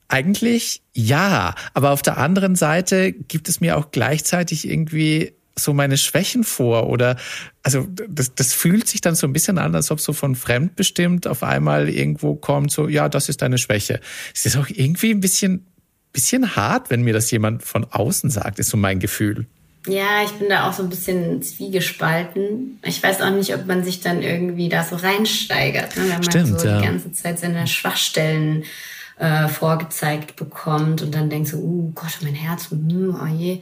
Eigentlich 0.08 0.82
ja, 0.94 1.54
aber 1.76 1.92
auf 1.92 2.02
der 2.02 2.18
anderen 2.18 2.56
Seite 2.56 3.12
gibt 3.12 3.48
es 3.48 3.62
mir 3.62 3.78
auch 3.78 3.92
gleichzeitig 3.92 4.68
irgendwie 4.68 5.34
so 5.56 5.72
meine 5.72 5.98
Schwächen 5.98 6.44
vor 6.44 6.90
oder 6.90 7.16
also 7.62 7.88
das, 8.08 8.34
das 8.34 8.54
fühlt 8.54 8.88
sich 8.88 9.02
dann 9.02 9.14
so 9.14 9.28
ein 9.28 9.34
bisschen 9.34 9.60
an, 9.60 9.76
als 9.76 9.92
ob 9.92 10.00
so 10.00 10.12
von 10.12 10.36
fremdbestimmt 10.36 11.28
auf 11.28 11.44
einmal 11.44 11.90
irgendwo 11.90 12.34
kommt, 12.34 12.72
so 12.72 12.88
ja, 12.88 13.08
das 13.08 13.30
ist 13.30 13.44
deine 13.44 13.60
Schwäche. 13.60 14.00
Es 14.34 14.48
ist 14.48 14.58
auch 14.58 14.68
irgendwie 14.68 15.12
ein 15.12 15.20
bisschen, 15.20 15.68
bisschen 16.12 16.56
hart, 16.56 16.90
wenn 16.90 17.04
mir 17.04 17.14
das 17.14 17.30
jemand 17.30 17.62
von 17.62 17.84
außen 17.84 18.32
sagt, 18.32 18.58
ist 18.58 18.70
so 18.70 18.78
mein 18.78 18.98
Gefühl. 18.98 19.46
Ja, 19.88 20.24
ich 20.26 20.32
bin 20.32 20.50
da 20.50 20.68
auch 20.68 20.74
so 20.74 20.84
ein 20.84 20.90
bisschen 20.90 21.42
zwiegespalten. 21.42 22.80
Ich 22.84 23.02
weiß 23.02 23.22
auch 23.22 23.32
nicht, 23.32 23.54
ob 23.56 23.66
man 23.66 23.84
sich 23.84 24.02
dann 24.02 24.22
irgendwie 24.22 24.70
da 24.70 24.84
so 24.84 24.98
reinsteigert, 24.98 25.96
ne? 25.96 26.04
wenn 26.04 26.10
man 26.10 26.24
Stimmt, 26.24 26.60
so 26.60 26.68
ja. 26.68 26.80
die 26.80 26.86
ganze 26.86 27.12
Zeit 27.14 27.40
seine 27.40 27.66
Schwachstellen 27.66 28.66
äh, 29.18 29.48
vorgezeigt 29.48 30.36
bekommt 30.36 31.02
und 31.02 31.16
dann 31.16 31.30
denkt 31.30 31.48
so, 31.48 31.58
uh 31.58 31.92
Gott, 31.96 32.20
mein 32.22 32.36
Herz, 32.36 32.70
hm, 32.72 33.18
oh 33.22 33.28
je. 33.28 33.62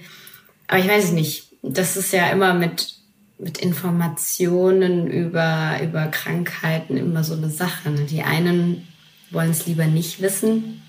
Aber 0.67 0.80
ich 0.80 0.88
weiß 0.88 1.06
es 1.06 1.12
nicht 1.12 1.47
das 1.62 1.97
ist 1.97 2.13
ja 2.13 2.30
immer 2.30 2.53
mit, 2.53 2.95
mit 3.38 3.58
Informationen 3.58 5.08
über, 5.08 5.80
über 5.82 6.08
Krankheiten 6.08 6.97
immer 6.97 7.23
so 7.23 7.34
eine 7.34 7.49
Sache. 7.49 7.89
Ne? 7.89 8.01
Die 8.01 8.23
einen 8.23 8.88
wollen 9.32 9.51
es 9.51 9.65
lieber 9.65 9.86
nicht 9.86 10.21
wissen, 10.21 10.82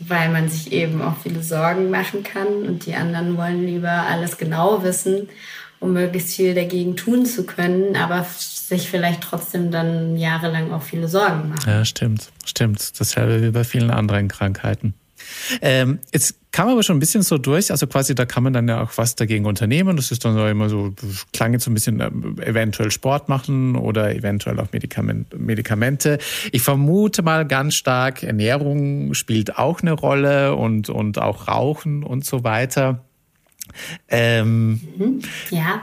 weil 0.00 0.30
man 0.30 0.48
sich 0.48 0.72
eben 0.72 1.02
auch 1.02 1.16
viele 1.22 1.42
Sorgen 1.42 1.90
machen 1.90 2.22
kann 2.22 2.64
und 2.66 2.86
die 2.86 2.94
anderen 2.94 3.36
wollen 3.36 3.66
lieber 3.66 3.90
alles 3.90 4.38
genau 4.38 4.82
wissen, 4.82 5.28
um 5.80 5.92
möglichst 5.92 6.34
viel 6.34 6.54
dagegen 6.54 6.96
tun 6.96 7.26
zu 7.26 7.44
können, 7.44 7.96
aber 7.96 8.24
sich 8.24 8.88
vielleicht 8.88 9.22
trotzdem 9.22 9.70
dann 9.70 10.16
jahrelang 10.16 10.72
auch 10.72 10.82
viele 10.82 11.08
Sorgen 11.08 11.50
machen. 11.50 11.68
Ja, 11.70 11.84
stimmt, 11.84 12.30
stimmt. 12.44 13.00
Dasselbe 13.00 13.42
wie 13.42 13.50
bei 13.50 13.64
vielen 13.64 13.90
anderen 13.90 14.28
Krankheiten. 14.28 14.94
Ähm, 15.60 15.98
jetzt 16.12 16.36
kam 16.52 16.68
aber 16.68 16.82
schon 16.82 16.96
ein 16.96 17.00
bisschen 17.00 17.22
so 17.22 17.38
durch, 17.38 17.70
also 17.70 17.86
quasi 17.86 18.14
da 18.14 18.24
kann 18.24 18.42
man 18.42 18.52
dann 18.52 18.68
ja 18.68 18.82
auch 18.82 18.90
was 18.96 19.14
dagegen 19.14 19.46
unternehmen. 19.46 19.96
Das 19.96 20.10
ist 20.10 20.24
dann 20.24 20.34
so 20.34 20.46
immer 20.46 20.68
so, 20.68 20.94
klang 21.32 21.52
jetzt 21.52 21.64
so 21.64 21.70
ein 21.70 21.74
bisschen 21.74 22.00
äh, 22.00 22.10
eventuell 22.44 22.90
Sport 22.90 23.28
machen 23.28 23.76
oder 23.76 24.14
eventuell 24.14 24.58
auch 24.60 24.72
Medikament, 24.72 25.38
Medikamente. 25.38 26.18
Ich 26.52 26.62
vermute 26.62 27.22
mal 27.22 27.46
ganz 27.46 27.74
stark, 27.74 28.22
Ernährung 28.22 29.14
spielt 29.14 29.58
auch 29.58 29.82
eine 29.82 29.92
Rolle 29.92 30.56
und, 30.56 30.88
und 30.88 31.18
auch 31.18 31.48
Rauchen 31.48 32.02
und 32.02 32.24
so 32.24 32.44
weiter. 32.44 33.04
Ähm, 34.08 34.80
mhm. 34.96 35.20
Ja. 35.50 35.82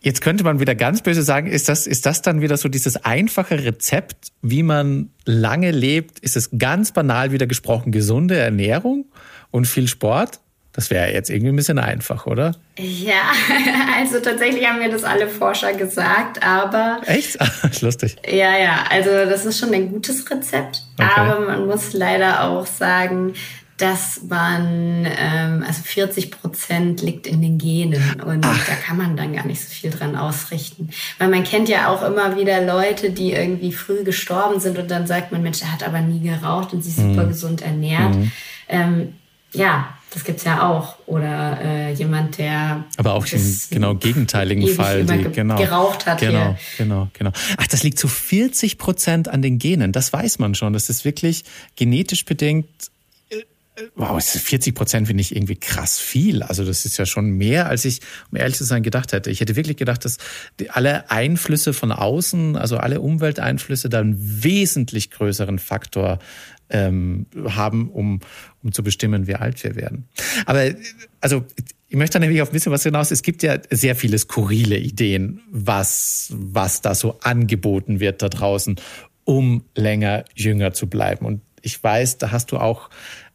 Jetzt 0.00 0.20
könnte 0.20 0.44
man 0.44 0.60
wieder 0.60 0.74
ganz 0.74 1.02
böse 1.02 1.22
sagen, 1.22 1.48
ist 1.48 1.68
das, 1.68 1.86
ist 1.86 2.06
das 2.06 2.22
dann 2.22 2.40
wieder 2.40 2.56
so 2.56 2.68
dieses 2.68 3.04
einfache 3.04 3.64
Rezept, 3.64 4.28
wie 4.42 4.62
man 4.62 5.10
lange 5.24 5.72
lebt? 5.72 6.20
Ist 6.20 6.36
es 6.36 6.50
ganz 6.56 6.92
banal 6.92 7.32
wieder 7.32 7.46
gesprochen 7.46 7.90
gesunde 7.90 8.36
Ernährung 8.36 9.06
und 9.50 9.66
viel 9.66 9.88
Sport? 9.88 10.40
Das 10.72 10.90
wäre 10.90 11.12
jetzt 11.12 11.28
irgendwie 11.28 11.48
ein 11.48 11.56
bisschen 11.56 11.80
einfach, 11.80 12.26
oder? 12.26 12.54
Ja, 12.78 13.32
also 13.98 14.20
tatsächlich 14.20 14.64
haben 14.64 14.78
mir 14.78 14.90
das 14.90 15.02
alle 15.02 15.26
Forscher 15.26 15.72
gesagt, 15.72 16.40
aber. 16.46 17.00
Echt? 17.04 17.36
Lustig. 17.82 18.14
Ja, 18.24 18.56
ja, 18.56 18.84
also 18.88 19.10
das 19.10 19.44
ist 19.44 19.58
schon 19.58 19.74
ein 19.74 19.90
gutes 19.90 20.30
Rezept. 20.30 20.84
Okay. 20.96 21.08
Aber 21.16 21.40
man 21.40 21.66
muss 21.66 21.94
leider 21.94 22.44
auch 22.44 22.66
sagen, 22.66 23.34
dass 23.78 24.20
man, 24.28 25.06
ähm, 25.06 25.64
also 25.66 25.82
40 25.84 26.32
Prozent 26.32 27.00
liegt 27.00 27.26
in 27.26 27.40
den 27.40 27.58
Genen 27.58 28.20
und 28.20 28.44
Ach. 28.44 28.66
da 28.66 28.74
kann 28.74 28.96
man 28.96 29.16
dann 29.16 29.32
gar 29.32 29.46
nicht 29.46 29.62
so 29.62 29.72
viel 29.72 29.90
dran 29.90 30.16
ausrichten. 30.16 30.90
Weil 31.18 31.28
man 31.28 31.44
kennt 31.44 31.68
ja 31.68 31.88
auch 31.88 32.02
immer 32.02 32.36
wieder 32.36 32.64
Leute, 32.66 33.10
die 33.10 33.32
irgendwie 33.32 33.72
früh 33.72 34.02
gestorben 34.02 34.60
sind 34.60 34.78
und 34.78 34.90
dann 34.90 35.06
sagt 35.06 35.30
man, 35.30 35.42
Mensch, 35.42 35.62
er 35.62 35.72
hat 35.72 35.84
aber 35.84 36.00
nie 36.00 36.20
geraucht 36.20 36.72
und 36.72 36.82
sich 36.82 36.96
mhm. 36.96 37.14
super 37.14 37.26
gesund 37.28 37.62
ernährt. 37.62 38.16
Mhm. 38.16 38.32
Ähm, 38.68 39.12
ja, 39.52 39.88
das 40.10 40.24
gibt's 40.24 40.44
ja 40.44 40.68
auch. 40.68 40.96
Oder 41.06 41.60
äh, 41.62 41.92
jemand, 41.92 42.38
der. 42.38 42.84
Aber 42.96 43.14
auch 43.14 43.26
den 43.26 43.60
genau 43.70 43.94
gegenteiligen 43.94 44.66
Fall, 44.68 45.04
die 45.04 45.18
ge 45.18 45.30
genau, 45.30 45.56
geraucht 45.56 46.06
hat. 46.06 46.18
Genau, 46.18 46.56
hier. 46.56 46.56
genau, 46.78 47.08
genau. 47.12 47.30
Ach, 47.56 47.66
das 47.66 47.82
liegt 47.82 47.98
zu 47.98 48.08
40 48.08 48.78
Prozent 48.78 49.28
an 49.28 49.42
den 49.42 49.58
Genen. 49.58 49.92
Das 49.92 50.12
weiß 50.12 50.38
man 50.38 50.54
schon. 50.54 50.72
Das 50.72 50.90
ist 50.90 51.04
wirklich 51.04 51.44
genetisch 51.76 52.24
bedingt 52.24 52.66
wow, 53.94 54.22
40 54.22 54.74
Prozent 54.74 55.06
finde 55.06 55.20
ich 55.20 55.34
irgendwie 55.34 55.56
krass 55.56 55.98
viel. 55.98 56.42
Also 56.42 56.64
das 56.64 56.84
ist 56.84 56.96
ja 56.98 57.06
schon 57.06 57.30
mehr, 57.30 57.68
als 57.68 57.84
ich, 57.84 58.00
um 58.30 58.38
ehrlich 58.38 58.56
zu 58.56 58.64
sein, 58.64 58.82
gedacht 58.82 59.12
hätte. 59.12 59.30
Ich 59.30 59.40
hätte 59.40 59.56
wirklich 59.56 59.76
gedacht, 59.76 60.04
dass 60.04 60.18
alle 60.70 61.10
Einflüsse 61.10 61.72
von 61.72 61.92
außen, 61.92 62.56
also 62.56 62.78
alle 62.78 63.00
Umwelteinflüsse, 63.00 63.88
da 63.88 64.00
einen 64.00 64.44
wesentlich 64.44 65.10
größeren 65.10 65.58
Faktor 65.58 66.18
ähm, 66.70 67.26
haben, 67.48 67.90
um, 67.90 68.20
um 68.62 68.72
zu 68.72 68.82
bestimmen, 68.82 69.26
wie 69.26 69.34
alt 69.34 69.62
wir 69.64 69.76
werden. 69.76 70.08
Aber 70.46 70.70
also 71.20 71.44
ich 71.88 71.96
möchte 71.96 72.20
nämlich 72.20 72.42
auf 72.42 72.50
ein 72.50 72.52
bisschen 72.52 72.72
was 72.72 72.82
hinaus. 72.82 73.10
Es 73.10 73.22
gibt 73.22 73.42
ja 73.42 73.56
sehr 73.70 73.96
viele 73.96 74.18
skurrile 74.18 74.78
Ideen, 74.78 75.40
was, 75.50 76.28
was 76.34 76.82
da 76.82 76.94
so 76.94 77.18
angeboten 77.22 78.00
wird 78.00 78.20
da 78.20 78.28
draußen, 78.28 78.76
um 79.24 79.64
länger 79.74 80.24
jünger 80.34 80.74
zu 80.74 80.86
bleiben. 80.88 81.24
Und 81.24 81.40
ich 81.62 81.82
weiß, 81.82 82.18
da 82.18 82.30
hast 82.30 82.52
du 82.52 82.58
auch 82.58 82.90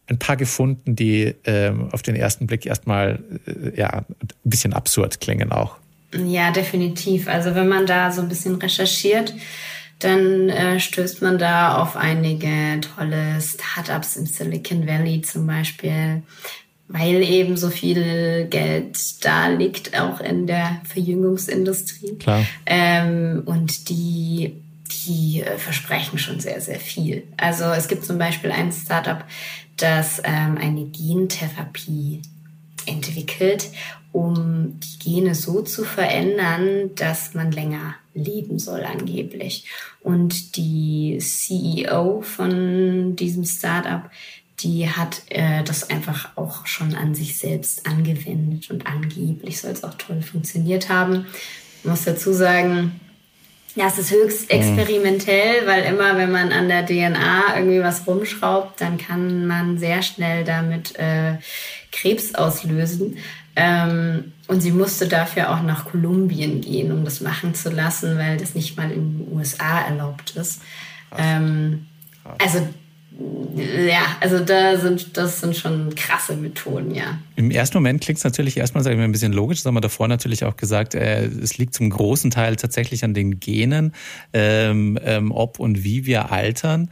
ein 0.07 0.19
paar 0.19 0.37
gefunden, 0.37 0.95
die 0.95 1.35
ähm, 1.45 1.89
auf 1.91 2.01
den 2.01 2.15
ersten 2.15 2.47
Blick 2.47 2.65
erstmal 2.65 3.19
äh, 3.47 3.79
ja, 3.79 3.89
ein 3.89 4.05
bisschen 4.43 4.73
absurd 4.73 5.21
klingen 5.21 5.51
auch. 5.51 5.77
Ja, 6.25 6.51
definitiv. 6.51 7.27
Also 7.27 7.55
wenn 7.55 7.67
man 7.67 7.85
da 7.85 8.11
so 8.11 8.21
ein 8.21 8.29
bisschen 8.29 8.55
recherchiert, 8.55 9.33
dann 9.99 10.49
äh, 10.49 10.79
stößt 10.79 11.21
man 11.21 11.37
da 11.37 11.81
auf 11.81 11.95
einige 11.95 12.81
tolle 12.81 13.39
Startups 13.41 14.17
im 14.17 14.25
Silicon 14.25 14.85
Valley 14.85 15.21
zum 15.21 15.47
Beispiel, 15.47 16.21
weil 16.89 17.23
eben 17.23 17.55
so 17.55 17.69
viel 17.69 18.45
Geld 18.49 18.97
da 19.23 19.47
liegt, 19.47 19.97
auch 19.99 20.19
in 20.19 20.45
der 20.45 20.81
Verjüngungsindustrie. 20.83 22.15
Klar. 22.19 22.45
Ähm, 22.65 23.43
und 23.45 23.89
die 23.89 24.53
die 25.05 25.41
äh, 25.41 25.57
versprechen 25.57 26.19
schon 26.19 26.39
sehr, 26.39 26.61
sehr 26.61 26.79
viel. 26.79 27.23
Also 27.37 27.65
es 27.65 27.87
gibt 27.87 28.05
zum 28.05 28.17
Beispiel 28.17 28.51
ein 28.51 28.71
Startup, 28.71 29.23
das 29.77 30.21
ähm, 30.23 30.57
eine 30.57 30.85
Gentherapie 30.85 32.21
entwickelt, 32.85 33.69
um 34.11 34.79
die 34.79 34.99
Gene 34.99 35.35
so 35.35 35.61
zu 35.61 35.83
verändern, 35.83 36.91
dass 36.95 37.33
man 37.33 37.51
länger 37.51 37.95
leben 38.13 38.59
soll 38.59 38.83
angeblich. 38.83 39.65
Und 40.01 40.55
die 40.55 41.17
CEO 41.19 42.21
von 42.21 43.15
diesem 43.15 43.45
Startup, 43.45 44.09
die 44.59 44.87
hat 44.89 45.23
äh, 45.29 45.63
das 45.63 45.89
einfach 45.89 46.37
auch 46.37 46.67
schon 46.67 46.95
an 46.95 47.15
sich 47.15 47.37
selbst 47.37 47.87
angewendet 47.87 48.69
und 48.69 48.85
angeblich 48.85 49.59
soll 49.59 49.71
es 49.71 49.83
auch 49.83 49.95
toll 49.95 50.21
funktioniert 50.21 50.89
haben. 50.89 51.25
Ich 51.79 51.89
muss 51.89 52.03
dazu 52.03 52.31
sagen, 52.31 52.99
ja, 53.75 53.87
es 53.87 53.97
ist 53.97 54.11
höchst 54.11 54.51
mhm. 54.51 54.59
experimentell, 54.59 55.65
weil 55.65 55.83
immer, 55.83 56.17
wenn 56.17 56.31
man 56.31 56.51
an 56.51 56.67
der 56.67 56.85
DNA 56.85 57.55
irgendwie 57.57 57.81
was 57.81 58.05
rumschraubt, 58.05 58.79
dann 58.81 58.97
kann 58.97 59.47
man 59.47 59.77
sehr 59.77 60.01
schnell 60.01 60.43
damit 60.43 60.97
äh, 60.97 61.37
Krebs 61.91 62.35
auslösen. 62.35 63.17
Ähm, 63.55 64.33
und 64.47 64.61
sie 64.61 64.71
musste 64.71 65.07
dafür 65.07 65.51
auch 65.51 65.61
nach 65.61 65.85
Kolumbien 65.85 66.61
gehen, 66.61 66.91
um 66.91 67.05
das 67.05 67.21
machen 67.21 67.53
zu 67.53 67.69
lassen, 67.69 68.17
weil 68.17 68.37
das 68.37 68.55
nicht 68.55 68.77
mal 68.77 68.91
in 68.91 69.19
den 69.19 69.31
USA 69.31 69.81
erlaubt 69.81 70.31
ist. 70.35 70.61
Ähm, 71.17 71.87
also 72.39 72.67
ja, 73.55 74.17
also 74.19 74.39
da 74.39 74.77
sind, 74.77 75.15
das 75.17 75.39
sind 75.41 75.55
schon 75.55 75.93
krasse 75.95 76.35
Methoden, 76.35 76.95
ja. 76.95 77.19
Im 77.35 77.51
ersten 77.51 77.77
Moment 77.77 78.01
klingt 78.01 78.17
es 78.17 78.23
natürlich 78.23 78.57
erstmal 78.57 78.83
sag 78.83 78.91
ich 78.91 78.97
mal, 78.97 79.03
ein 79.03 79.11
bisschen 79.11 79.33
logisch, 79.33 79.59
das 79.59 79.65
haben 79.65 79.75
wir 79.75 79.81
davor 79.81 80.07
natürlich 80.07 80.43
auch 80.43 80.57
gesagt, 80.57 80.95
äh, 80.95 81.25
es 81.25 81.57
liegt 81.57 81.75
zum 81.75 81.89
großen 81.89 82.31
Teil 82.31 82.55
tatsächlich 82.55 83.03
an 83.03 83.13
den 83.13 83.39
Genen, 83.39 83.93
ähm, 84.33 84.97
ähm, 85.03 85.31
ob 85.31 85.59
und 85.59 85.83
wie 85.83 86.05
wir 86.05 86.31
altern. 86.31 86.89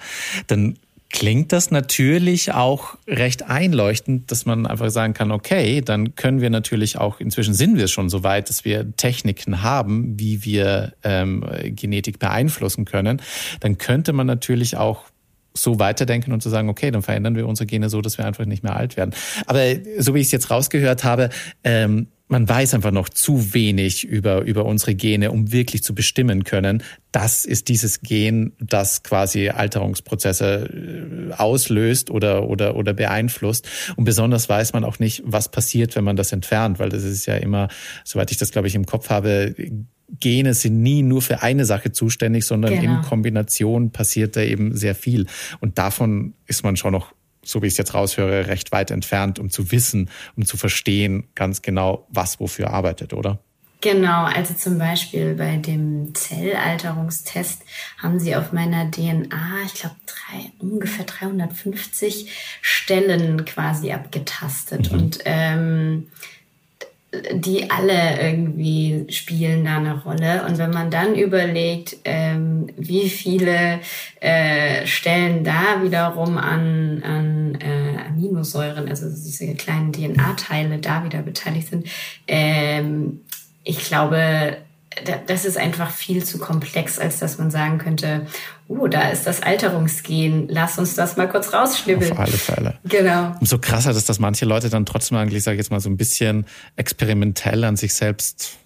Dann 0.47 0.77
klingt 1.11 1.51
das 1.51 1.71
natürlich 1.71 2.53
auch 2.53 2.97
recht 3.07 3.43
einleuchtend, 3.43 4.31
dass 4.31 4.45
man 4.45 4.65
einfach 4.65 4.89
sagen 4.89 5.13
kann, 5.13 5.31
okay, 5.31 5.81
dann 5.81 6.15
können 6.15 6.41
wir 6.41 6.49
natürlich 6.49 6.97
auch, 6.97 7.19
inzwischen 7.19 7.53
sind 7.53 7.77
wir 7.77 7.87
schon 7.87 8.09
so 8.09 8.23
weit, 8.23 8.49
dass 8.49 8.63
wir 8.63 8.95
Techniken 8.95 9.61
haben, 9.61 10.19
wie 10.19 10.45
wir 10.45 10.93
ähm, 11.03 11.45
Genetik 11.65 12.19
beeinflussen 12.19 12.85
können. 12.85 13.21
Dann 13.59 13.77
könnte 13.77 14.13
man 14.13 14.27
natürlich 14.27 14.77
auch 14.77 15.10
so 15.53 15.79
weiterdenken 15.79 16.31
und 16.31 16.41
zu 16.41 16.49
sagen, 16.49 16.69
okay, 16.69 16.91
dann 16.91 17.01
verändern 17.01 17.35
wir 17.35 17.47
unsere 17.47 17.67
Gene 17.67 17.89
so, 17.89 18.01
dass 18.01 18.17
wir 18.17 18.25
einfach 18.25 18.45
nicht 18.45 18.63
mehr 18.63 18.75
alt 18.75 18.97
werden. 18.97 19.13
Aber 19.45 19.61
so 19.97 20.13
wie 20.13 20.19
ich 20.19 20.27
es 20.27 20.31
jetzt 20.31 20.49
rausgehört 20.49 21.03
habe, 21.03 21.29
ähm, 21.63 22.07
man 22.31 22.47
weiß 22.47 22.73
einfach 22.73 22.91
noch 22.91 23.09
zu 23.09 23.53
wenig 23.53 24.05
über, 24.05 24.43
über 24.43 24.65
unsere 24.65 24.95
Gene, 24.95 25.31
um 25.31 25.51
wirklich 25.51 25.83
zu 25.83 25.93
bestimmen 25.93 26.45
können, 26.45 26.81
das 27.11 27.43
ist 27.43 27.67
dieses 27.67 28.01
Gen, 28.01 28.53
das 28.57 29.03
quasi 29.03 29.49
Alterungsprozesse 29.49 31.29
äh, 31.29 31.33
auslöst 31.33 32.09
oder, 32.09 32.47
oder, 32.47 32.77
oder 32.77 32.93
beeinflusst. 32.93 33.67
Und 33.97 34.05
besonders 34.05 34.47
weiß 34.47 34.71
man 34.71 34.85
auch 34.85 34.97
nicht, 34.97 35.23
was 35.25 35.51
passiert, 35.51 35.97
wenn 35.97 36.05
man 36.05 36.15
das 36.15 36.31
entfernt, 36.31 36.79
weil 36.79 36.87
das 36.87 37.03
ist 37.03 37.25
ja 37.25 37.35
immer, 37.35 37.67
soweit 38.05 38.31
ich 38.31 38.37
das, 38.37 38.51
glaube 38.51 38.69
ich, 38.69 38.75
im 38.75 38.85
Kopf 38.85 39.09
habe, 39.09 39.53
Gene 40.19 40.53
sind 40.53 40.81
nie 40.81 41.03
nur 41.03 41.21
für 41.21 41.41
eine 41.41 41.65
Sache 41.65 41.91
zuständig, 41.91 42.45
sondern 42.45 42.79
genau. 42.79 42.97
in 42.97 43.01
Kombination 43.01 43.91
passiert 43.91 44.35
da 44.35 44.41
eben 44.41 44.75
sehr 44.75 44.95
viel. 44.95 45.27
Und 45.59 45.77
davon 45.77 46.33
ist 46.47 46.63
man 46.63 46.75
schon 46.77 46.93
noch 46.93 47.13
so 47.43 47.61
wie 47.61 47.67
ich 47.67 47.73
es 47.73 47.77
jetzt 47.77 47.93
raushöre, 47.95 48.47
recht 48.47 48.71
weit 48.71 48.91
entfernt, 48.91 49.39
um 49.39 49.49
zu 49.49 49.71
wissen, 49.71 50.09
um 50.35 50.45
zu 50.45 50.57
verstehen 50.57 51.23
ganz 51.35 51.63
genau, 51.63 52.05
was 52.09 52.39
wofür 52.39 52.69
arbeitet, 52.71 53.13
oder? 53.13 53.39
Genau, 53.81 54.25
also 54.25 54.53
zum 54.53 54.77
Beispiel 54.77 55.33
bei 55.33 55.57
dem 55.57 56.13
Zellalterungstest 56.13 57.63
haben 57.97 58.19
sie 58.19 58.35
auf 58.35 58.53
meiner 58.53 58.91
DNA, 58.91 59.63
ich 59.65 59.73
glaube, 59.73 59.95
ungefähr 60.59 61.05
350 61.05 62.31
Stellen 62.61 63.43
quasi 63.45 63.91
abgetastet. 63.91 64.91
Mhm. 64.91 64.97
Und 64.99 65.19
ähm, 65.25 66.07
die 67.33 67.69
alle 67.69 68.21
irgendwie 68.21 69.05
spielen 69.09 69.65
da 69.65 69.77
eine 69.77 70.01
Rolle. 70.01 70.45
Und 70.47 70.57
wenn 70.57 70.71
man 70.71 70.89
dann 70.89 71.15
überlegt, 71.15 71.97
ähm, 72.05 72.67
wie 72.77 73.09
viele 73.09 73.81
äh, 74.21 74.85
Stellen 74.87 75.43
da 75.43 75.83
wiederum 75.83 76.37
an, 76.37 77.03
an 77.03 77.57
äh, 77.59 77.97
Aminosäuren, 78.07 78.87
also 78.87 79.09
diese 79.09 79.53
kleinen 79.55 79.91
DNA-Teile 79.91 80.77
da 80.77 81.03
wieder 81.03 81.21
beteiligt 81.21 81.67
sind, 81.67 81.87
ähm, 82.27 83.19
ich 83.63 83.79
glaube, 83.83 84.57
das 85.27 85.45
ist 85.45 85.57
einfach 85.57 85.89
viel 85.91 86.23
zu 86.23 86.37
komplex, 86.37 86.99
als 86.99 87.19
dass 87.19 87.37
man 87.37 87.49
sagen 87.49 87.77
könnte, 87.77 88.27
oh, 88.67 88.87
da 88.87 89.09
ist 89.09 89.25
das 89.25 89.41
Alterungsgen, 89.41 90.47
lass 90.49 90.77
uns 90.77 90.95
das 90.95 91.15
mal 91.15 91.29
kurz 91.29 91.53
rausschnibbeln. 91.53 92.11
Auf 92.11 92.19
alle 92.19 92.31
Fälle. 92.31 92.79
Genau. 92.83 93.35
Umso 93.39 93.57
krasser 93.57 93.91
ist, 93.91 94.09
dass 94.09 94.19
manche 94.19 94.45
Leute 94.45 94.69
dann 94.69 94.85
trotzdem 94.85 95.17
eigentlich, 95.17 95.43
sage 95.43 95.55
ich 95.55 95.59
jetzt 95.59 95.71
mal, 95.71 95.79
so 95.79 95.89
ein 95.89 95.97
bisschen 95.97 96.45
experimentell 96.75 97.63
an 97.63 97.77
sich 97.77 97.93
selbst 97.93 98.57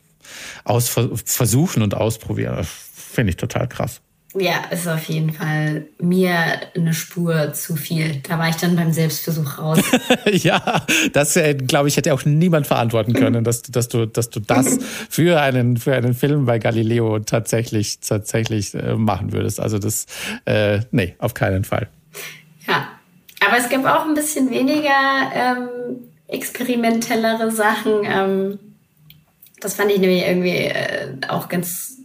aus, 0.63 0.89
versuchen 0.89 1.83
und 1.83 1.93
ausprobieren. 1.93 2.65
Finde 2.65 3.29
ich 3.29 3.37
total 3.37 3.67
krass. 3.67 4.01
Ja, 4.37 4.65
ist 4.69 4.85
auf 4.85 5.05
jeden 5.05 5.31
Fall 5.31 5.85
mir 5.97 6.35
eine 6.75 6.93
Spur 6.93 7.53
zu 7.53 7.77
viel. 7.77 8.21
Da 8.27 8.37
war 8.37 8.49
ich 8.49 8.57
dann 8.57 8.75
beim 8.75 8.91
Selbstversuch 8.91 9.59
raus. 9.59 9.79
ja, 10.25 10.85
das 11.13 11.37
äh, 11.37 11.53
glaube 11.53 11.87
ich 11.87 11.95
hätte 11.95 12.13
auch 12.13 12.25
niemand 12.25 12.67
verantworten 12.67 13.13
können, 13.13 13.45
dass, 13.45 13.61
dass 13.61 13.87
du, 13.87 14.05
dass 14.05 14.29
du 14.29 14.41
das 14.41 14.77
für 15.09 15.39
einen 15.39 15.77
für 15.77 15.95
einen 15.95 16.13
Film 16.13 16.45
bei 16.45 16.59
Galileo 16.59 17.19
tatsächlich 17.19 17.99
tatsächlich 18.01 18.73
äh, 18.73 18.95
machen 18.95 19.31
würdest. 19.31 19.61
Also 19.61 19.79
das, 19.79 20.05
äh, 20.43 20.81
nee, 20.91 21.15
auf 21.19 21.33
keinen 21.33 21.63
Fall. 21.63 21.87
Ja, 22.67 22.89
aber 23.47 23.57
es 23.57 23.69
gibt 23.69 23.85
auch 23.85 24.05
ein 24.05 24.15
bisschen 24.15 24.49
weniger 24.49 25.31
ähm, 25.33 25.69
experimentellere 26.27 27.51
Sachen. 27.51 28.01
Ähm, 28.03 28.59
das 29.61 29.75
fand 29.75 29.91
ich 29.91 29.99
nämlich 29.99 30.27
irgendwie 30.27 30.49
äh, 30.49 31.13
auch 31.29 31.47
ganz 31.47 31.95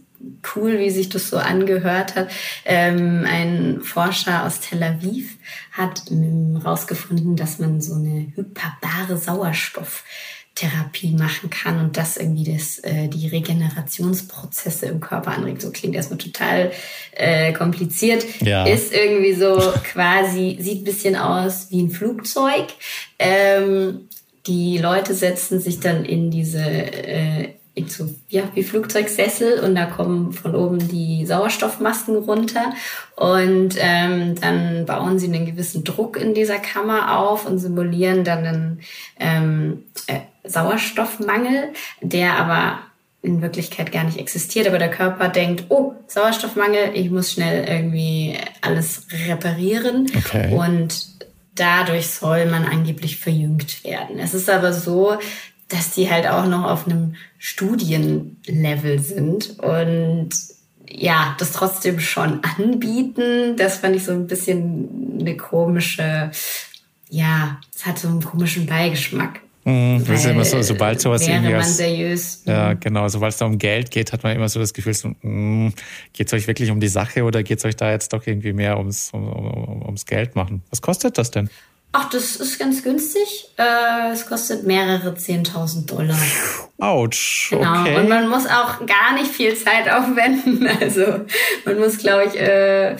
cool, 0.55 0.79
wie 0.79 0.89
sich 0.89 1.09
das 1.09 1.29
so 1.29 1.37
angehört 1.37 2.15
hat. 2.15 2.29
Ähm, 2.65 3.25
ein 3.29 3.81
Forscher 3.81 4.45
aus 4.45 4.59
Tel 4.59 4.83
Aviv 4.83 5.37
hat 5.71 6.03
herausgefunden, 6.09 7.31
ähm, 7.31 7.35
dass 7.35 7.59
man 7.59 7.81
so 7.81 7.95
eine 7.95 8.31
hyperbare 8.35 9.17
Sauerstofftherapie 9.17 11.13
machen 11.13 11.49
kann 11.49 11.79
und 11.79 11.97
das 11.97 12.17
irgendwie 12.17 12.51
das, 12.51 12.79
äh, 12.79 13.07
die 13.07 13.27
Regenerationsprozesse 13.27 14.87
im 14.87 14.99
Körper 14.99 15.31
anregt. 15.31 15.61
So 15.61 15.71
klingt 15.71 15.95
erstmal 15.95 16.19
total 16.19 16.71
äh, 17.11 17.53
kompliziert. 17.53 18.25
Ja. 18.41 18.65
Ist 18.65 18.93
irgendwie 18.93 19.33
so 19.33 19.57
quasi, 19.91 20.57
sieht 20.59 20.83
bisschen 20.83 21.15
aus 21.15 21.67
wie 21.69 21.81
ein 21.81 21.89
Flugzeug. 21.89 22.67
Ähm, 23.19 24.07
die 24.47 24.77
Leute 24.79 25.13
setzen 25.13 25.59
sich 25.59 25.79
dann 25.79 26.03
in 26.03 26.31
diese 26.31 26.63
äh, 26.63 27.49
so, 27.87 28.09
ja, 28.27 28.43
wie 28.53 28.63
Flugzeugsessel 28.63 29.59
und 29.61 29.75
da 29.75 29.85
kommen 29.85 30.33
von 30.33 30.55
oben 30.55 30.87
die 30.87 31.25
Sauerstoffmasken 31.25 32.17
runter 32.17 32.73
und 33.15 33.75
ähm, 33.77 34.35
dann 34.39 34.85
bauen 34.85 35.19
sie 35.19 35.27
einen 35.27 35.45
gewissen 35.45 35.83
Druck 35.83 36.17
in 36.17 36.33
dieser 36.33 36.59
Kammer 36.59 37.17
auf 37.17 37.45
und 37.45 37.59
simulieren 37.59 38.23
dann 38.23 38.45
einen 38.45 38.79
ähm, 39.19 39.83
äh, 40.07 40.19
Sauerstoffmangel, 40.43 41.69
der 42.01 42.37
aber 42.37 42.79
in 43.21 43.41
Wirklichkeit 43.41 43.91
gar 43.91 44.03
nicht 44.03 44.17
existiert, 44.17 44.67
aber 44.67 44.79
der 44.79 44.89
Körper 44.89 45.29
denkt, 45.29 45.65
oh, 45.69 45.93
Sauerstoffmangel, 46.07 46.91
ich 46.95 47.11
muss 47.11 47.31
schnell 47.31 47.67
irgendwie 47.67 48.37
alles 48.61 49.07
reparieren 49.27 50.07
okay. 50.17 50.53
und 50.53 51.05
dadurch 51.55 52.09
soll 52.09 52.47
man 52.47 52.65
angeblich 52.65 53.17
verjüngt 53.17 53.83
werden. 53.83 54.17
Es 54.19 54.33
ist 54.33 54.49
aber 54.49 54.73
so, 54.73 55.17
dass 55.71 55.91
die 55.91 56.09
halt 56.09 56.27
auch 56.27 56.45
noch 56.45 56.65
auf 56.65 56.85
einem 56.85 57.15
Studienlevel 57.37 58.99
sind 58.99 59.59
und 59.59 60.29
ja, 60.89 61.35
das 61.39 61.53
trotzdem 61.53 61.99
schon 61.99 62.41
anbieten. 62.43 63.55
Das 63.57 63.77
fand 63.77 63.95
ich 63.95 64.03
so 64.03 64.11
ein 64.11 64.27
bisschen 64.27 65.17
eine 65.19 65.37
komische, 65.37 66.31
ja, 67.09 67.59
es 67.73 67.85
hat 67.85 67.99
so 67.99 68.09
einen 68.09 68.21
komischen 68.21 68.65
Beigeschmack. 68.65 69.41
Mhm, 69.63 70.03
das 70.07 70.21
ist 70.21 70.25
immer 70.25 70.43
so, 70.43 70.61
sobald 70.63 70.99
sowas 70.99 71.27
irgendwie 71.27 71.53
man 71.53 71.63
seriös. 71.63 72.41
Ja, 72.45 72.73
genau, 72.73 73.07
sobald 73.09 73.33
es 73.33 73.37
da 73.37 73.45
um 73.45 73.59
Geld 73.59 73.91
geht, 73.91 74.11
hat 74.11 74.23
man 74.23 74.35
immer 74.35 74.49
so 74.49 74.59
das 74.59 74.73
Gefühl, 74.73 74.95
so, 74.95 75.09
mm, 75.21 75.71
geht 76.13 76.27
es 76.27 76.33
euch 76.33 76.47
wirklich 76.47 76.71
um 76.71 76.79
die 76.79 76.87
Sache 76.87 77.23
oder 77.23 77.43
geht 77.43 77.59
es 77.59 77.65
euch 77.65 77.75
da 77.75 77.91
jetzt 77.91 78.11
doch 78.11 78.25
irgendwie 78.25 78.53
mehr 78.53 78.79
ums, 78.79 79.11
um, 79.13 79.27
um, 79.27 79.81
ums 79.83 80.07
Geld 80.07 80.35
machen? 80.35 80.63
Was 80.71 80.81
kostet 80.81 81.17
das 81.19 81.29
denn? 81.29 81.49
Ach, 81.93 82.09
das 82.09 82.37
ist 82.37 82.57
ganz 82.57 82.83
günstig. 82.83 83.49
Äh, 83.57 84.11
es 84.13 84.25
kostet 84.25 84.65
mehrere 84.65 85.09
10.000 85.09 85.85
Dollar. 85.87 86.17
Autsch. 86.79 87.49
Genau. 87.49 87.81
Okay. 87.81 87.97
Und 87.97 88.07
man 88.07 88.29
muss 88.29 88.45
auch 88.45 88.85
gar 88.85 89.13
nicht 89.13 89.29
viel 89.31 89.55
Zeit 89.55 89.89
aufwenden. 89.89 90.67
Also 90.81 91.25
man 91.65 91.79
muss, 91.79 91.97
glaube 91.97 92.25
ich, 92.25 92.39
äh, 92.39 92.95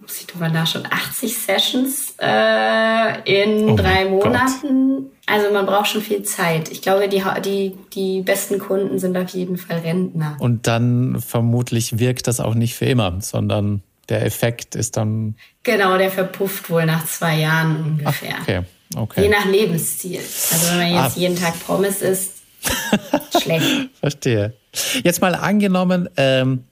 muss 0.00 0.20
ich 0.20 0.26
drüber 0.26 0.48
nachschauen, 0.48 0.86
80 0.88 1.36
Sessions 1.36 2.14
äh, 2.20 3.42
in 3.42 3.70
oh 3.70 3.76
drei 3.76 4.04
Monaten. 4.04 4.96
Gott. 4.96 5.12
Also 5.26 5.52
man 5.52 5.66
braucht 5.66 5.88
schon 5.88 6.02
viel 6.02 6.22
Zeit. 6.22 6.70
Ich 6.70 6.82
glaube, 6.82 7.08
die, 7.08 7.22
die, 7.44 7.76
die 7.94 8.20
besten 8.20 8.58
Kunden 8.58 8.98
sind 8.98 9.16
auf 9.16 9.30
jeden 9.30 9.56
Fall 9.56 9.78
Rentner. 9.78 10.36
Und 10.38 10.66
dann 10.66 11.20
vermutlich 11.20 11.98
wirkt 11.98 12.28
das 12.28 12.38
auch 12.38 12.54
nicht 12.54 12.74
für 12.76 12.84
immer, 12.84 13.20
sondern 13.20 13.82
der 14.08 14.24
Effekt 14.24 14.74
ist 14.74 14.96
dann. 14.96 15.36
Genau, 15.62 15.98
der 15.98 16.10
verpufft 16.10 16.70
wohl 16.70 16.86
nach 16.86 17.06
zwei 17.06 17.38
Jahren 17.38 17.76
ungefähr. 17.76 18.36
Ach, 18.36 18.42
okay, 18.42 18.62
okay. 18.94 19.22
Je 19.22 19.28
nach 19.28 19.46
Lebensstil. 19.46 20.20
Also 20.20 20.70
wenn 20.70 20.78
man 20.78 21.04
jetzt 21.04 21.16
ah. 21.16 21.20
jeden 21.20 21.36
Tag 21.36 21.58
Pommes 21.66 22.02
isst, 22.02 22.42
schlecht. 23.42 23.90
Verstehe. 24.00 24.54
Jetzt 25.02 25.20
mal 25.20 25.34
angenommen, 25.34 26.08
ähm, 26.16 26.64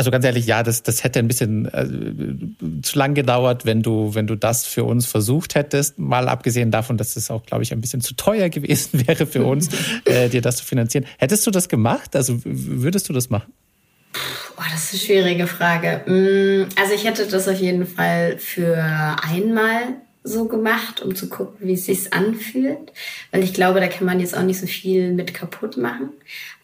also 0.00 0.10
ganz 0.10 0.24
ehrlich, 0.24 0.46
ja, 0.46 0.62
das, 0.62 0.82
das 0.82 1.04
hätte 1.04 1.18
ein 1.18 1.28
bisschen 1.28 1.66
äh, 1.66 2.80
zu 2.80 2.98
lang 2.98 3.12
gedauert, 3.12 3.66
wenn 3.66 3.82
du, 3.82 4.14
wenn 4.14 4.26
du 4.26 4.34
das 4.34 4.64
für 4.64 4.84
uns 4.84 5.04
versucht 5.04 5.54
hättest. 5.54 5.98
Mal 5.98 6.26
abgesehen 6.26 6.70
davon, 6.70 6.96
dass 6.96 7.16
es 7.16 7.30
auch, 7.30 7.44
glaube 7.44 7.64
ich, 7.64 7.72
ein 7.74 7.82
bisschen 7.82 8.00
zu 8.00 8.14
teuer 8.14 8.48
gewesen 8.48 9.06
wäre 9.06 9.26
für 9.26 9.44
uns, 9.44 9.68
äh, 10.06 10.30
dir 10.30 10.40
das 10.40 10.56
zu 10.56 10.64
finanzieren. 10.64 11.04
Hättest 11.18 11.46
du 11.46 11.50
das 11.50 11.68
gemacht? 11.68 12.16
Also 12.16 12.40
würdest 12.44 13.10
du 13.10 13.12
das 13.12 13.28
machen? 13.28 13.52
Boah, 14.12 14.64
das 14.72 14.84
ist 14.84 14.92
eine 14.92 15.00
schwierige 15.00 15.46
Frage. 15.46 16.02
Mm, 16.06 16.68
also 16.78 16.94
ich 16.94 17.04
hätte 17.04 17.26
das 17.26 17.48
auf 17.48 17.58
jeden 17.58 17.86
Fall 17.86 18.38
für 18.38 18.76
einmal 18.76 20.00
so 20.22 20.46
gemacht, 20.46 21.00
um 21.00 21.14
zu 21.14 21.28
gucken, 21.28 21.66
wie 21.66 21.72
es 21.72 21.86
sich 21.86 22.12
anfühlt. 22.12 22.92
Weil 23.30 23.42
ich 23.42 23.54
glaube, 23.54 23.80
da 23.80 23.88
kann 23.88 24.06
man 24.06 24.20
jetzt 24.20 24.36
auch 24.36 24.42
nicht 24.42 24.60
so 24.60 24.66
viel 24.66 25.12
mit 25.12 25.32
kaputt 25.32 25.76
machen. 25.76 26.10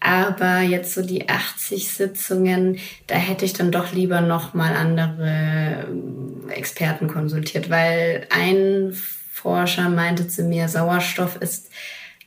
Aber 0.01 0.61
jetzt 0.61 0.93
so 0.93 1.03
die 1.03 1.29
80 1.29 1.89
Sitzungen, 1.89 2.79
da 3.07 3.15
hätte 3.15 3.45
ich 3.45 3.55
dann 3.55 3.73
doch 3.73 3.93
lieber 3.93 4.21
nochmal 4.21 4.75
andere 4.75 5.87
ähm, 5.89 6.51
Experten 6.51 7.09
konsultiert, 7.09 7.71
weil 7.71 8.27
ein 8.31 8.95
Forscher 9.33 9.89
meinte 9.89 10.29
zu 10.29 10.43
mir, 10.43 10.69
Sauerstoff 10.69 11.37
ist, 11.37 11.71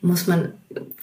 muss 0.01 0.25
man 0.25 0.53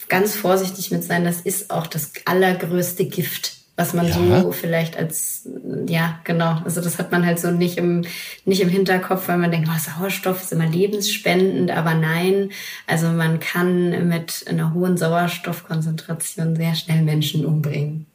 ganz 0.08 0.34
vorsichtig 0.34 0.90
mit 0.90 1.04
sein, 1.04 1.24
das 1.24 1.40
ist 1.40 1.70
auch 1.70 1.86
das 1.86 2.12
allergrößte 2.24 3.04
Gift 3.06 3.55
was 3.76 3.92
man 3.92 4.08
ja. 4.08 4.40
so 4.40 4.52
vielleicht 4.52 4.96
als, 4.96 5.46
ja, 5.86 6.18
genau, 6.24 6.60
also 6.64 6.80
das 6.80 6.98
hat 6.98 7.12
man 7.12 7.26
halt 7.26 7.38
so 7.38 7.50
nicht 7.50 7.76
im, 7.76 8.04
nicht 8.46 8.62
im 8.62 8.70
Hinterkopf, 8.70 9.28
weil 9.28 9.36
man 9.36 9.50
denkt, 9.50 9.68
oh, 9.70 9.78
Sauerstoff 9.78 10.42
ist 10.42 10.52
immer 10.52 10.66
lebensspendend, 10.66 11.70
aber 11.70 11.94
nein, 11.94 12.50
also 12.86 13.08
man 13.08 13.38
kann 13.38 14.08
mit 14.08 14.46
einer 14.48 14.72
hohen 14.72 14.96
Sauerstoffkonzentration 14.96 16.56
sehr 16.56 16.74
schnell 16.74 17.02
Menschen 17.02 17.44
umbringen. 17.44 18.06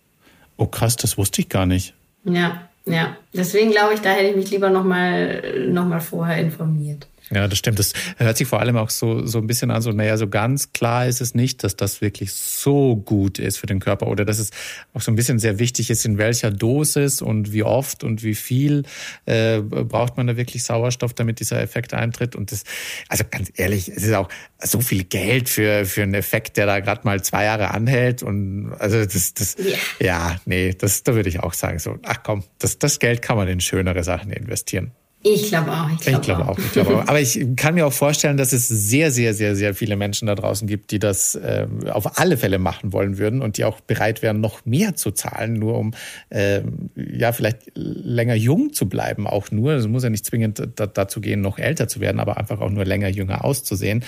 Oh 0.58 0.66
krass, 0.66 0.96
das 0.96 1.18
wusste 1.18 1.42
ich 1.42 1.50
gar 1.50 1.68
nicht. 1.68 1.94
Ja, 2.24 2.68
ja. 2.86 3.16
Deswegen 3.34 3.72
glaube 3.72 3.94
ich, 3.94 4.02
da 4.02 4.10
hätte 4.10 4.30
ich 4.30 4.36
mich 4.36 4.50
lieber 4.50 4.72
nochmal 4.72 5.68
noch 5.68 5.86
mal 5.86 6.02
vorher 6.02 6.38
informiert. 6.38 7.08
Ja, 7.34 7.48
das 7.48 7.60
stimmt. 7.60 7.80
Das 7.80 7.94
hört 8.18 8.36
sich 8.36 8.48
vor 8.48 8.60
allem 8.60 8.76
auch 8.76 8.90
so, 8.90 9.26
so 9.26 9.38
ein 9.38 9.48
bisschen 9.48 9.72
an, 9.72 9.82
so, 9.82 9.92
naja, 9.92 10.18
so 10.18 10.28
ganz 10.28 10.74
klar 10.74 11.08
ist 11.08 11.22
es 11.22 11.34
nicht, 11.34 11.64
dass 11.64 11.78
das 11.78 12.02
wirklich 12.02 12.34
so 12.34 12.98
gut 12.98 13.40
ist 13.40 13.58
für 13.58 13.68
den 13.68 13.80
Körper 13.80 14.08
oder 14.08 14.26
dass 14.26 14.38
es 14.38 14.52
auch 14.94 15.02
so 15.02 15.12
ein 15.12 15.16
bisschen 15.16 15.40
sehr 15.40 15.58
wichtig 15.58 15.90
ist, 15.90 16.06
in 16.06 16.18
welcher 16.18 16.52
Dosis 16.52 17.22
und 17.22 17.54
wie 17.54 17.64
oft 17.64 18.04
und 18.04 18.22
wie 18.24 18.36
viel 18.36 18.84
äh, 19.26 19.62
braucht 19.62 20.18
man 20.18 20.28
da 20.28 20.36
wirklich 20.36 20.64
Sauerstoff, 20.64 21.14
damit 21.14 21.40
dieser 21.40 21.62
Effekt 21.62 21.94
eintritt. 21.94 22.36
Und 22.36 22.52
das, 22.52 22.64
also 23.08 23.24
ganz 23.30 23.50
ehrlich, 23.56 23.88
es 23.88 24.04
ist 24.04 24.14
auch 24.14 24.28
so 24.62 24.82
viel 24.82 25.06
Geld 25.06 25.48
für, 25.48 25.86
für 25.86 26.04
einen 26.04 26.16
Effekt, 26.16 26.58
der 26.58 26.66
da 26.66 26.82
gerade 26.82 27.02
mal 27.06 27.24
zwei 27.24 27.46
Jahre 27.46 27.72
anhält. 27.72 28.24
Und 28.24 28.74
also 28.78 29.06
das, 29.06 29.34
das, 29.34 29.56
yeah. 29.58 29.78
ja, 30.00 30.42
nee, 30.46 30.74
das, 30.74 31.04
da 31.04 31.16
würde 31.16 31.30
ich 31.30 31.40
auch 31.40 31.54
sagen, 31.54 31.80
so, 31.80 31.98
ach 32.04 32.24
komm, 32.24 32.44
das, 32.60 32.78
das 32.78 33.00
Geld 33.00 33.22
kann 33.22 33.38
man 33.38 33.48
in 33.48 33.62
schönere 33.62 34.04
Sachen 34.04 34.32
investieren. 34.32 34.92
Ich 35.24 35.50
glaube 35.50 35.72
auch. 35.72 35.90
Ich 35.92 36.00
glaube 36.00 36.20
ich 36.20 36.26
glaube 36.26 36.44
auch. 36.44 36.50
auch. 36.50 36.58
Ich 36.58 36.72
glaube 36.72 36.98
auch. 36.98 37.08
Aber 37.08 37.20
ich 37.22 37.40
kann 37.56 37.76
mir 37.76 37.86
auch 37.86 37.94
vorstellen, 37.94 38.38
dass 38.38 38.54
es 38.54 38.68
sehr, 38.68 39.12
sehr, 39.12 39.34
sehr, 39.36 39.56
sehr 39.56 39.76
viele 39.76 39.96
Menschen 39.96 40.28
da 40.28 40.34
draußen 40.34 40.68
gibt, 40.68 40.92
die 40.92 40.98
das 40.98 41.36
äh, 41.36 41.68
auf 41.92 42.18
alle 42.20 42.38
Fälle 42.38 42.58
machen 42.58 42.92
wollen 42.92 43.20
würden 43.20 43.42
und 43.42 43.58
die 43.58 43.66
auch 43.66 43.82
bereit 43.82 44.24
wären, 44.24 44.42
noch 44.42 44.66
mehr 44.66 44.96
zu 44.96 45.12
zahlen, 45.12 45.54
nur 45.54 45.78
um 45.78 45.94
äh, 46.30 46.62
ja 46.96 47.34
vielleicht 47.34 47.72
länger 47.76 48.36
jung 48.36 48.74
zu 48.74 48.90
bleiben. 48.90 49.28
Auch 49.28 49.52
nur. 49.52 49.74
Es 49.74 49.88
muss 49.88 50.04
ja 50.04 50.10
nicht 50.10 50.26
zwingend 50.26 50.62
dazu 50.76 51.22
gehen, 51.22 51.42
noch 51.42 51.60
älter 51.60 51.88
zu 51.88 52.00
werden, 52.00 52.20
aber 52.20 52.38
einfach 52.38 52.60
auch 52.60 52.72
nur 52.72 52.86
länger 52.86 53.08
jünger 53.08 53.46
auszusehen. 53.46 54.04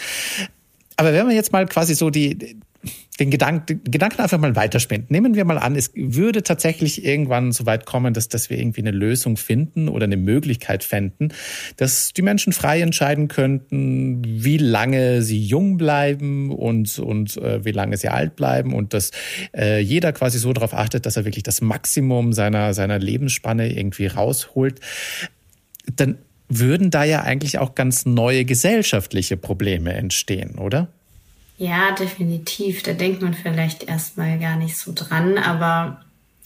Aber 0.95 1.13
wenn 1.13 1.26
man 1.26 1.36
jetzt 1.36 1.52
mal 1.52 1.65
quasi 1.67 1.93
so 1.93 2.10
die 2.10 2.58
den 3.19 3.30
Gedanken, 3.30 3.82
Gedanken 3.84 4.22
einfach 4.22 4.39
mal 4.39 4.56
weiterspinnen. 4.56 5.06
Nehmen 5.10 5.36
wir 5.36 5.46
mal 5.46 5.58
an, 5.58 5.76
es 5.76 5.91
würde 5.96 6.43
tatsächlich 6.43 7.06
irgendwann 7.06 7.52
so 7.52 7.65
weit 7.65 7.86
kommen, 7.86 8.13
dass, 8.13 8.28
dass 8.28 8.50
wir 8.50 8.58
irgendwie 8.58 8.82
eine 8.82 8.91
Lösung 8.91 9.38
finden 9.38 9.88
oder 9.88 10.06
eine 10.06 10.17
Möglichkeit 10.17 10.84
fänden, 10.84 11.32
dass 11.78 12.13
die 12.13 12.24
Menschen 12.24 12.54
frei 12.54 12.82
entscheiden 12.82 13.28
könnten, 13.28 14.22
wie 14.24 14.58
lange 14.58 15.22
sie 15.22 15.43
jung 15.43 15.78
bleiben 15.78 16.52
und, 16.52 16.98
und 17.00 17.38
äh, 17.38 17.63
wie 17.63 17.72
lange 17.72 17.98
sie 17.98 18.10
alt 18.10 18.36
bleiben 18.36 18.74
und 18.74 18.93
dass 18.93 19.12
äh, 19.56 19.80
jeder 19.80 20.12
quasi 20.12 20.39
so 20.39 20.52
darauf 20.52 20.74
achtet, 20.74 21.06
dass 21.06 21.15
er 21.15 21.26
wirklich 21.26 21.43
das 21.43 21.62
Maximum 21.62 22.34
seiner, 22.34 22.74
seiner 22.74 23.00
Lebensspanne 23.00 23.72
irgendwie 23.72 24.08
rausholt. 24.08 24.80
Dann 25.96 26.17
würden 26.50 26.91
da 26.91 27.04
ja 27.04 27.22
eigentlich 27.22 27.60
auch 27.60 27.76
ganz 27.76 28.06
neue 28.06 28.46
gesellschaftliche 28.46 29.38
Probleme 29.38 29.93
entstehen, 29.93 30.56
oder? 30.58 30.89
Ja, 31.63 31.91
definitiv. 31.91 32.84
Da 32.84 32.91
denkt 32.91 33.21
man 33.21 33.34
vielleicht 33.34 33.84
erstmal 33.84 34.38
gar 34.38 34.58
nicht 34.58 34.76
so 34.76 34.91
dran. 34.93 35.38
Aber 35.38 36.02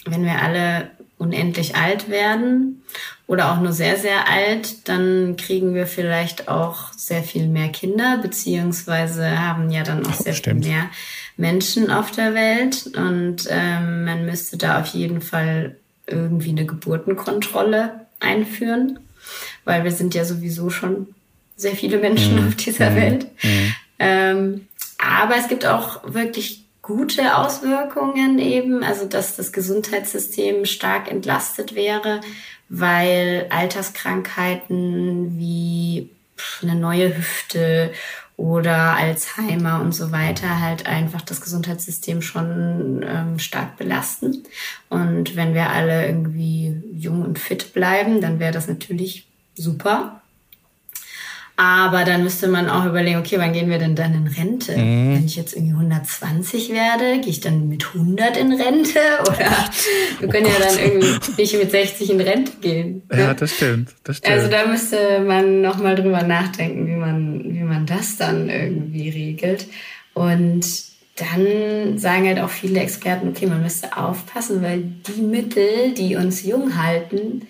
wenn 0.06 0.24
wir 0.24 0.44
alle 0.44 0.92
unendlich 1.18 1.76
alt 1.76 2.08
werden 2.08 2.84
oder 3.26 3.52
auch 3.52 3.60
nur 3.60 3.74
sehr, 3.74 3.98
sehr 3.98 4.30
alt, 4.30 4.88
dann 4.88 5.36
kriegen 5.36 5.74
wir 5.74 5.88
vielleicht 5.88 6.50
auch 6.50 6.94
sehr 6.94 7.24
viel 7.24 7.48
mehr 7.48 7.70
Kinder, 7.70 8.20
beziehungsweise 8.22 9.40
haben 9.42 9.72
ja 9.72 9.82
dann 9.82 10.06
auch 10.06 10.14
sehr 10.14 10.34
Stimmt. 10.34 10.66
viel 10.66 10.76
mehr 10.76 10.90
Menschen 11.36 11.90
auf 11.90 12.12
der 12.12 12.36
Welt. 12.36 12.86
Und 12.96 13.48
ähm, 13.50 14.06
man 14.06 14.24
müsste 14.24 14.58
da 14.58 14.80
auf 14.80 14.88
jeden 14.90 15.22
Fall 15.22 15.78
irgendwie 16.06 16.52
eine 16.52 16.68
Geburtenkontrolle 16.68 18.02
einführen, 18.20 19.00
weil 19.66 19.84
wir 19.84 19.92
sind 19.92 20.14
ja 20.14 20.26
sowieso 20.26 20.70
schon 20.70 21.08
sehr 21.56 21.74
viele 21.76 21.98
Menschen 21.98 22.40
mhm. 22.40 22.50
auf 22.50 22.56
dieser 22.56 22.92
mhm. 22.92 22.96
Welt. 22.96 23.28
Mhm. 23.42 23.74
Ähm, 23.98 24.68
aber 25.18 25.36
es 25.36 25.48
gibt 25.48 25.66
auch 25.66 26.02
wirklich 26.04 26.66
gute 26.82 27.38
Auswirkungen 27.38 28.40
eben, 28.40 28.84
also 28.84 29.06
dass 29.06 29.36
das 29.36 29.52
Gesundheitssystem 29.52 30.66
stark 30.66 31.12
entlastet 31.12 31.76
wäre, 31.76 32.22
weil 32.70 33.48
Alterskrankheiten 33.50 35.38
wie 35.38 36.10
eine 36.62 36.76
neue 36.76 37.18
Hüfte 37.18 37.92
oder 38.38 38.96
Alzheimer 38.96 39.82
und 39.82 39.94
so 39.94 40.12
weiter 40.12 40.62
halt 40.62 40.86
einfach 40.86 41.22
das 41.22 41.42
Gesundheitssystem 41.42 42.22
schon 42.22 43.04
ähm, 43.06 43.40
stark 43.40 43.78
belasten. 43.78 44.44
Und 44.90 45.36
wenn 45.36 45.56
wir 45.56 45.72
alle 45.72 46.06
irgendwie 46.06 46.76
jung 46.94 47.24
und 47.24 47.40
fit 47.40 47.74
bleiben, 47.74 48.22
dann 48.22 48.40
wäre 48.40 48.54
das 48.54 48.68
natürlich 48.68 49.28
super. 49.56 50.22
Aber 51.60 52.04
dann 52.04 52.24
müsste 52.24 52.48
man 52.48 52.70
auch 52.70 52.86
überlegen, 52.86 53.18
okay, 53.18 53.40
wann 53.40 53.52
gehen 53.52 53.68
wir 53.68 53.80
denn 53.80 53.96
dann 53.96 54.14
in 54.14 54.28
Rente? 54.28 54.78
Mhm. 54.78 55.16
Wenn 55.16 55.26
ich 55.26 55.36
jetzt 55.36 55.56
irgendwie 55.56 55.74
120 55.74 56.70
werde, 56.72 57.20
gehe 57.20 57.32
ich 57.32 57.40
dann 57.40 57.68
mit 57.68 57.84
100 57.84 58.38
in 58.38 58.54
Rente? 58.54 59.00
Oder 59.22 59.68
wir 60.20 60.30
können 60.30 60.46
oh 60.46 60.50
ja 60.50 60.68
dann 60.68 60.78
irgendwie 60.78 61.42
nicht 61.42 61.58
mit 61.58 61.72
60 61.72 62.12
in 62.12 62.22
Rente 62.22 62.52
gehen. 62.62 63.02
Ne? 63.12 63.20
Ja, 63.20 63.34
das 63.34 63.56
stimmt, 63.56 63.96
das 64.04 64.18
stimmt. 64.18 64.36
Also 64.36 64.50
da 64.50 64.68
müsste 64.68 65.20
man 65.22 65.62
nochmal 65.62 65.96
drüber 65.96 66.22
nachdenken, 66.22 66.86
wie 66.86 66.96
man, 66.96 67.44
wie 67.44 67.64
man 67.64 67.88
das 67.88 68.18
dann 68.18 68.50
irgendwie 68.50 69.10
regelt. 69.10 69.66
Und 70.14 70.64
dann 71.16 71.98
sagen 71.98 72.28
halt 72.28 72.40
auch 72.40 72.52
viele 72.52 72.82
Experten, 72.82 73.30
okay, 73.30 73.48
man 73.48 73.64
müsste 73.64 73.98
aufpassen, 73.98 74.62
weil 74.62 74.84
die 74.84 75.24
Mittel, 75.24 75.96
die 75.96 76.18
uns 76.18 76.46
jung 76.46 76.78
halten, 76.78 77.48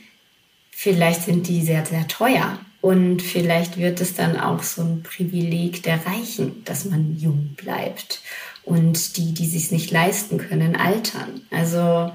vielleicht 0.72 1.24
sind 1.24 1.50
die 1.50 1.62
sehr, 1.62 1.86
sehr 1.86 2.08
teuer. 2.08 2.58
Und 2.82 3.22
vielleicht 3.22 3.78
wird 3.78 4.02
es 4.02 4.14
dann 4.14 4.40
auch 4.40 4.64
so 4.64 4.82
ein 4.82 5.04
Privileg 5.04 5.84
der 5.84 6.00
Reichen, 6.06 6.64
dass 6.64 6.86
man 6.86 7.18
jung 7.18 7.56
bleibt. 7.58 8.22
Und 8.64 9.18
die, 9.18 9.34
die 9.34 9.48
sich 9.48 9.72
nicht 9.72 9.92
leisten 9.92 10.38
können, 10.38 10.76
altern. 10.76 11.42
Also 11.52 12.12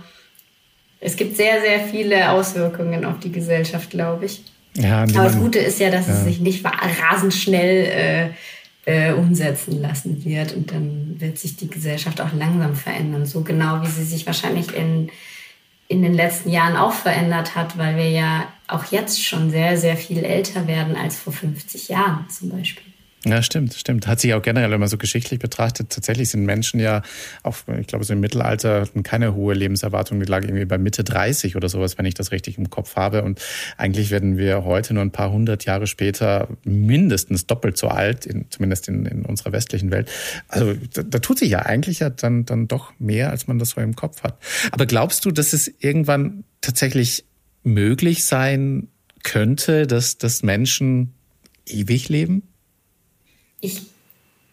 es 1.01 1.17
gibt 1.17 1.37
sehr, 1.37 1.61
sehr 1.63 1.81
viele 1.81 2.31
Auswirkungen 2.31 3.05
auf 3.05 3.19
die 3.19 3.33
Gesellschaft, 3.33 3.91
glaube 3.91 4.27
ich. 4.27 4.45
Ja, 4.75 5.03
Aber 5.03 5.25
das 5.25 5.39
Gute 5.39 5.59
ist 5.59 5.81
ja, 5.81 5.91
dass 5.91 6.07
ja. 6.07 6.15
es 6.15 6.25
sich 6.25 6.41
nicht 6.41 6.65
rasend 6.65 7.35
schnell 7.35 8.33
äh, 8.87 9.09
äh, 9.09 9.13
umsetzen 9.13 9.81
lassen 9.81 10.25
wird. 10.25 10.55
Und 10.55 10.71
dann 10.73 11.17
wird 11.19 11.39
sich 11.39 11.57
die 11.57 11.69
Gesellschaft 11.69 12.21
auch 12.21 12.33
langsam 12.33 12.75
verändern. 12.75 13.27
So 13.27 13.43
genau 13.43 13.83
wie 13.83 13.91
sie 13.91 14.05
sich 14.05 14.27
wahrscheinlich 14.27 14.75
in 14.75 15.11
in 15.93 16.03
den 16.03 16.15
letzten 16.15 16.49
Jahren 16.49 16.77
auch 16.77 16.93
verändert 16.93 17.55
hat, 17.55 17.77
weil 17.77 17.97
wir 17.97 18.09
ja 18.09 18.49
auch 18.67 18.87
jetzt 18.87 19.23
schon 19.23 19.51
sehr, 19.51 19.77
sehr 19.77 19.97
viel 19.97 20.25
älter 20.25 20.67
werden 20.67 20.97
als 20.97 21.19
vor 21.19 21.33
50 21.33 21.89
Jahren 21.89 22.29
zum 22.31 22.49
Beispiel. 22.49 22.92
Ja, 23.25 23.41
stimmt, 23.41 23.75
stimmt. 23.75 24.09
Hat 24.09 24.19
sich 24.19 24.35
auch 24.35 24.43
generell, 24.43 24.77
man 24.77 24.89
so 24.89 24.99
geschichtlich 24.99 25.39
betrachtet, 25.39 25.91
tatsächlich 25.91 26.31
sind 26.31 26.45
Menschen 26.45 26.81
ja 26.81 27.03
auch, 27.45 27.57
ich 27.79 27.87
glaube, 27.87 28.05
so 28.05 28.15
im 28.15 28.21
Mittelalter 28.21 28.81
hatten 28.81 29.05
keine 29.05 29.35
hohe 29.35 29.55
Lebenserwartung, 29.55 30.19
die 30.19 30.27
lag 30.27 30.43
irgendwie 30.43 30.65
bei 30.65 30.77
Mitte 30.77 31.05
30 31.05 31.55
oder 31.55 31.69
sowas, 31.69 31.99
wenn 31.99 32.05
ich 32.05 32.15
das 32.15 32.33
richtig 32.33 32.59
im 32.59 32.69
Kopf 32.69 32.97
habe. 32.97 33.23
Und 33.23 33.41
eigentlich 33.77 34.11
werden 34.11 34.39
wir 34.39 34.65
heute 34.65 34.93
nur 34.95 35.05
ein 35.05 35.13
paar 35.13 35.31
hundert 35.31 35.65
Jahre 35.65 35.87
später 35.87 36.49
mindestens 36.65 37.47
doppelt 37.47 37.77
so 37.77 37.89
alt, 37.89 38.27
in, 38.27 38.51
zumindest 38.51 38.89
in, 38.89 39.07
in 39.07 39.25
unserer 39.25 39.53
westlichen 39.53 39.93
Welt. 39.93 40.11
Also 40.49 40.75
da, 40.93 41.05
da 41.05 41.19
tut 41.21 41.39
sich 41.39 41.51
ja 41.51 41.61
eigentlich 41.61 42.01
ja 42.01 42.11
dann, 42.11 42.45
dann 42.45 42.67
doch 42.67 42.93
mehr, 42.99 43.31
als 43.31 43.47
man 43.47 43.61
das 43.61 43.71
so 43.71 43.81
im 43.81 43.95
Kopf 43.95 44.25
hat. 44.25 44.37
Aber 44.73 44.87
glaubst 44.87 45.25
du, 45.25 45.31
dass 45.31 45.53
es 45.53 45.73
irgendwann 45.79 46.43
tatsächlich 46.61 47.25
möglich 47.63 48.25
sein 48.25 48.89
könnte, 49.23 49.87
dass, 49.87 50.19
dass 50.19 50.43
Menschen 50.43 51.15
ewig 51.67 52.09
leben? 52.09 52.49
Ich 53.63 53.87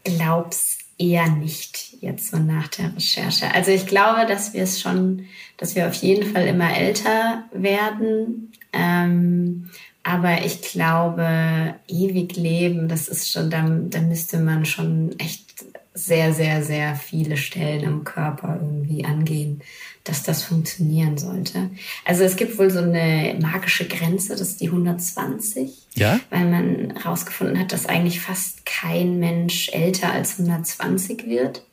glaube 0.06 0.50
es 0.52 0.78
eher 0.98 1.30
nicht 1.30 1.95
jetzt 2.02 2.30
so 2.30 2.38
nach 2.38 2.67
der 2.67 2.95
Recherche. 2.95 3.54
Also 3.54 3.72
ich 3.72 3.88
glaube, 3.88 4.26
dass 4.28 4.54
wir 4.54 4.63
es 4.63 4.80
schon, 4.80 5.26
dass 5.58 5.76
wir 5.76 5.88
auf 5.88 5.95
jeden 5.95 6.32
Fall 6.32 6.45
immer 6.45 6.78
älter 6.78 7.45
werden. 7.52 8.52
Ähm, 8.74 9.69
aber 10.04 10.45
ich 10.45 10.62
glaube, 10.62 11.76
ewig 11.88 12.36
leben, 12.36 12.88
das 12.88 13.08
ist 13.08 13.32
schon, 13.32 13.50
da, 13.50 13.67
da 13.67 14.02
müsste 14.02 14.39
man 14.39 14.65
schon 14.65 15.17
echt 15.19 15.48
sehr, 15.93 16.34
sehr, 16.34 16.63
sehr 16.63 16.95
viele 16.95 17.38
Stellen 17.38 17.84
im 17.84 18.04
Körper 18.04 18.60
irgendwie 18.62 19.06
angehen 19.06 19.62
dass 20.10 20.23
das 20.23 20.43
funktionieren 20.43 21.17
sollte. 21.17 21.69
Also 22.04 22.23
es 22.23 22.36
gibt 22.36 22.58
wohl 22.58 22.71
so 22.71 22.80
eine 22.80 23.38
magische 23.41 23.88
Grenze, 23.88 24.30
das 24.30 24.41
ist 24.41 24.62
die 24.62 24.67
120. 24.67 25.71
Ja. 25.95 26.19
Weil 26.30 26.45
man 26.45 26.97
herausgefunden 26.97 27.60
hat, 27.60 27.71
dass 27.71 27.86
eigentlich 27.86 28.19
fast 28.19 28.65
kein 28.65 29.19
Mensch 29.19 29.69
älter 29.69 30.12
als 30.12 30.39
120 30.39 31.28
wird. 31.28 31.63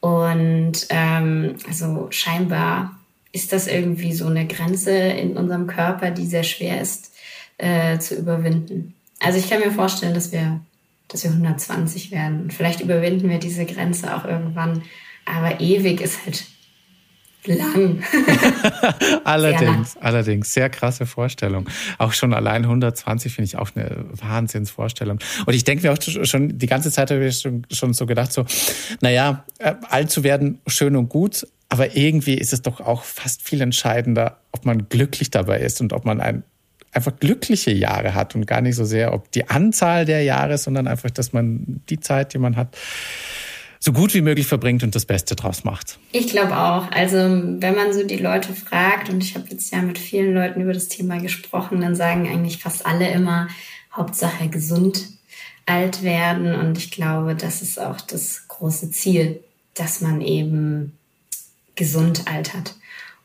Und 0.00 0.86
ähm, 0.90 1.56
also 1.66 2.08
scheinbar 2.10 2.98
ist 3.32 3.52
das 3.52 3.66
irgendwie 3.66 4.12
so 4.12 4.26
eine 4.26 4.46
Grenze 4.46 4.92
in 4.92 5.36
unserem 5.36 5.66
Körper, 5.66 6.10
die 6.10 6.26
sehr 6.26 6.44
schwer 6.44 6.80
ist 6.80 7.12
äh, 7.56 7.98
zu 7.98 8.16
überwinden. 8.16 8.94
Also 9.20 9.38
ich 9.38 9.48
kann 9.48 9.60
mir 9.60 9.70
vorstellen, 9.70 10.14
dass 10.14 10.32
wir, 10.32 10.60
dass 11.12 11.24
wir 11.24 11.30
120 11.30 12.10
werden. 12.10 12.50
Vielleicht 12.50 12.80
überwinden 12.80 13.28
wir 13.28 13.38
diese 13.38 13.66
Grenze 13.66 14.16
auch 14.16 14.24
irgendwann. 14.24 14.82
Aber 15.24 15.60
ewig 15.60 16.00
ist 16.00 16.24
halt 16.24 16.44
lang. 17.46 18.02
allerdings, 19.24 19.92
sehr 19.92 20.04
allerdings, 20.04 20.52
sehr 20.52 20.70
krasse 20.70 21.06
Vorstellung. 21.06 21.68
Auch 21.98 22.12
schon 22.12 22.34
allein 22.34 22.64
120 22.64 23.32
finde 23.32 23.46
ich 23.46 23.56
auch 23.56 23.70
eine 23.74 24.04
Wahnsinnsvorstellung. 24.12 25.18
Und 25.46 25.54
ich 25.54 25.64
denke 25.64 25.86
mir 25.86 25.92
auch 25.92 25.98
schon, 26.00 26.58
die 26.58 26.66
ganze 26.66 26.90
Zeit 26.90 27.10
habe 27.10 27.24
ich 27.24 27.40
schon, 27.40 27.66
schon 27.70 27.94
so 27.94 28.06
gedacht, 28.06 28.32
so, 28.32 28.44
naja, 29.00 29.44
äh, 29.58 29.74
alt 29.88 30.10
zu 30.10 30.22
werden, 30.22 30.60
schön 30.66 30.96
und 30.96 31.08
gut, 31.08 31.46
aber 31.68 31.96
irgendwie 31.96 32.34
ist 32.34 32.52
es 32.52 32.62
doch 32.62 32.80
auch 32.80 33.02
fast 33.02 33.42
viel 33.42 33.60
entscheidender, 33.60 34.38
ob 34.52 34.64
man 34.66 34.88
glücklich 34.88 35.30
dabei 35.30 35.60
ist 35.60 35.80
und 35.80 35.92
ob 35.92 36.04
man 36.04 36.20
ein, 36.20 36.44
einfach 36.92 37.18
glückliche 37.18 37.72
Jahre 37.72 38.14
hat 38.14 38.34
und 38.34 38.46
gar 38.46 38.60
nicht 38.60 38.76
so 38.76 38.84
sehr, 38.84 39.12
ob 39.14 39.30
die 39.32 39.48
Anzahl 39.48 40.04
der 40.04 40.22
Jahre, 40.22 40.58
sondern 40.58 40.86
einfach, 40.86 41.10
dass 41.10 41.32
man 41.32 41.80
die 41.88 42.00
Zeit, 42.00 42.34
die 42.34 42.38
man 42.38 42.56
hat, 42.56 42.76
so 43.80 43.92
gut 43.92 44.14
wie 44.14 44.20
möglich 44.20 44.46
verbringt 44.46 44.84
und 44.84 44.94
das 44.94 45.06
Beste 45.06 45.34
draus 45.34 45.64
macht. 45.64 45.98
Ich 46.12 46.28
glaube 46.28 46.56
auch. 46.56 46.88
Also 46.92 47.16
wenn 47.16 47.74
man 47.74 47.92
so 47.92 48.06
die 48.06 48.18
Leute 48.18 48.54
fragt, 48.54 49.08
und 49.08 49.24
ich 49.24 49.34
habe 49.34 49.46
jetzt 49.50 49.72
ja 49.72 49.82
mit 49.82 49.98
vielen 49.98 50.34
Leuten 50.34 50.60
über 50.60 50.72
das 50.72 50.86
Thema 50.86 51.18
gesprochen, 51.18 51.80
dann 51.80 51.96
sagen 51.96 52.28
eigentlich 52.28 52.58
fast 52.58 52.86
alle 52.86 53.10
immer, 53.10 53.48
Hauptsache 53.92 54.48
gesund 54.48 55.08
alt 55.66 56.02
werden. 56.02 56.54
Und 56.54 56.78
ich 56.78 56.92
glaube, 56.92 57.34
das 57.34 57.60
ist 57.60 57.80
auch 57.80 58.00
das 58.00 58.46
große 58.46 58.92
Ziel, 58.92 59.40
dass 59.74 60.00
man 60.00 60.20
eben 60.20 60.96
gesund 61.74 62.24
altert 62.26 62.76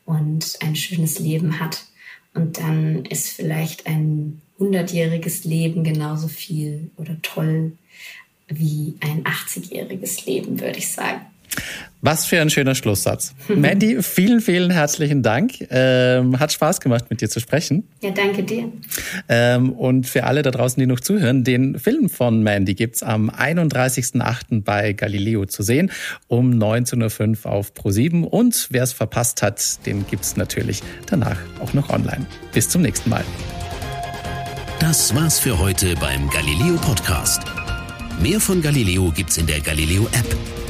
und 0.06 0.58
ein 0.60 0.74
schönes 0.74 1.18
Leben 1.20 1.60
hat. 1.60 1.84
Und 2.38 2.58
dann 2.58 3.04
ist 3.04 3.30
vielleicht 3.30 3.88
ein 3.88 4.40
hundertjähriges 4.60 5.42
Leben 5.42 5.82
genauso 5.82 6.28
viel 6.28 6.92
oder 6.96 7.20
toll 7.20 7.72
wie 8.46 8.94
ein 9.00 9.24
80-jähriges 9.24 10.24
Leben, 10.24 10.60
würde 10.60 10.78
ich 10.78 10.92
sagen. 10.92 11.22
Was 12.00 12.26
für 12.26 12.40
ein 12.40 12.48
schöner 12.48 12.76
Schlusssatz. 12.76 13.34
Mandy, 13.48 14.02
vielen, 14.02 14.40
vielen 14.40 14.70
herzlichen 14.70 15.22
Dank. 15.22 15.66
Ähm, 15.70 16.38
hat 16.38 16.52
Spaß 16.52 16.80
gemacht, 16.80 17.06
mit 17.10 17.20
dir 17.20 17.28
zu 17.28 17.40
sprechen. 17.40 17.88
Ja, 18.00 18.10
danke 18.12 18.44
dir. 18.44 18.70
Ähm, 19.28 19.72
und 19.72 20.06
für 20.06 20.22
alle 20.22 20.42
da 20.42 20.52
draußen, 20.52 20.78
die 20.78 20.86
noch 20.86 21.00
zuhören, 21.00 21.42
den 21.42 21.76
Film 21.78 22.08
von 22.08 22.44
Mandy 22.44 22.74
gibt's 22.74 23.02
am 23.02 23.30
31.08. 23.30 24.62
bei 24.62 24.92
Galileo 24.92 25.46
zu 25.46 25.64
sehen, 25.64 25.90
um 26.28 26.52
19.05 26.52 27.44
Uhr 27.44 27.50
auf 27.50 27.72
Pro7. 27.72 28.22
Und 28.22 28.68
wer 28.70 28.84
es 28.84 28.92
verpasst 28.92 29.42
hat, 29.42 29.84
den 29.84 30.06
gibt's 30.06 30.36
natürlich 30.36 30.82
danach 31.06 31.38
auch 31.60 31.74
noch 31.74 31.90
online. 31.90 32.26
Bis 32.52 32.68
zum 32.68 32.82
nächsten 32.82 33.10
Mal. 33.10 33.24
Das 34.78 35.12
war's 35.16 35.40
für 35.40 35.58
heute 35.58 35.96
beim 35.96 36.30
Galileo 36.30 36.76
Podcast. 36.76 37.42
Mehr 38.22 38.38
von 38.38 38.62
Galileo 38.62 39.10
gibt's 39.10 39.36
in 39.36 39.46
der 39.46 39.60
Galileo 39.60 40.04
App, 40.12 40.36